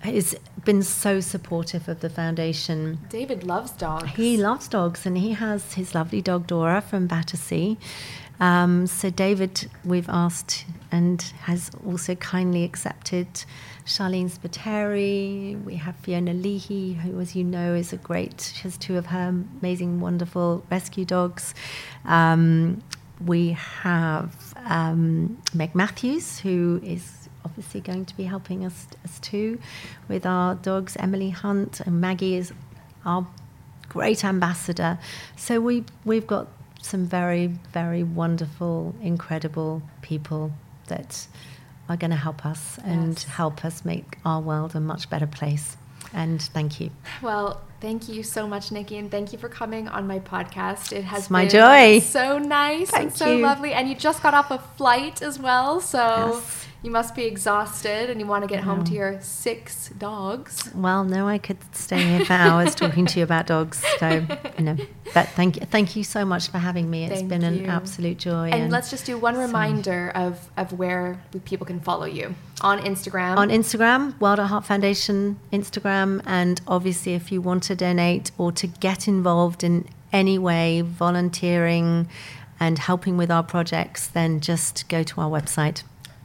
[0.03, 0.35] has
[0.65, 2.99] been so supportive of the foundation.
[3.09, 4.11] David loves dogs.
[4.11, 7.79] He loves dogs, and he has his lovely dog Dora from Battersea.
[8.41, 13.29] Um, so David, we've asked and has also kindly accepted
[13.85, 15.63] Sharleen Spiteri.
[15.65, 18.53] We have Fiona Leahy, who, as you know, is a great.
[18.55, 19.29] She has two of her
[19.61, 21.55] amazing, wonderful rescue dogs.
[22.05, 22.83] Um,
[23.25, 29.59] we have um, Meg Matthews, who is obviously going to be helping us, us too
[30.09, 30.97] with our dogs.
[30.97, 32.53] Emily Hunt and Maggie is
[33.05, 33.27] our
[33.89, 34.99] great ambassador.
[35.37, 36.49] So we we've got
[36.81, 40.53] some very very wonderful, incredible people
[40.87, 41.27] that
[41.89, 42.87] are going to help us yes.
[42.87, 45.77] and help us make our world a much better place.
[46.15, 46.91] And thank you.
[47.23, 50.93] Well, thank you so much, Nikki, and thank you for coming on my podcast.
[50.93, 52.01] It has it's my joy.
[52.01, 53.43] So nice thank and so you.
[53.43, 56.33] lovely, and you just got off a flight as well, so.
[56.35, 60.69] Yes you must be exhausted and you want to get home to your six dogs.
[60.75, 63.85] Well, no, I could stay here for hours talking to you about dogs.
[64.01, 64.27] So,
[64.59, 64.77] you know,
[65.15, 67.05] but thank you, thank you so much for having me.
[67.05, 67.65] It's thank been you.
[67.65, 68.47] an absolute joy.
[68.47, 72.81] And, and, let's just do one reminder of, of where people can follow you on
[72.81, 73.37] Instagram.
[73.37, 76.21] On Instagram, Wild at Heart Foundation Instagram.
[76.27, 82.09] And obviously, if you want to donate or to get involved in any way, volunteering
[82.59, 85.85] and helping with our projects, then just go to our website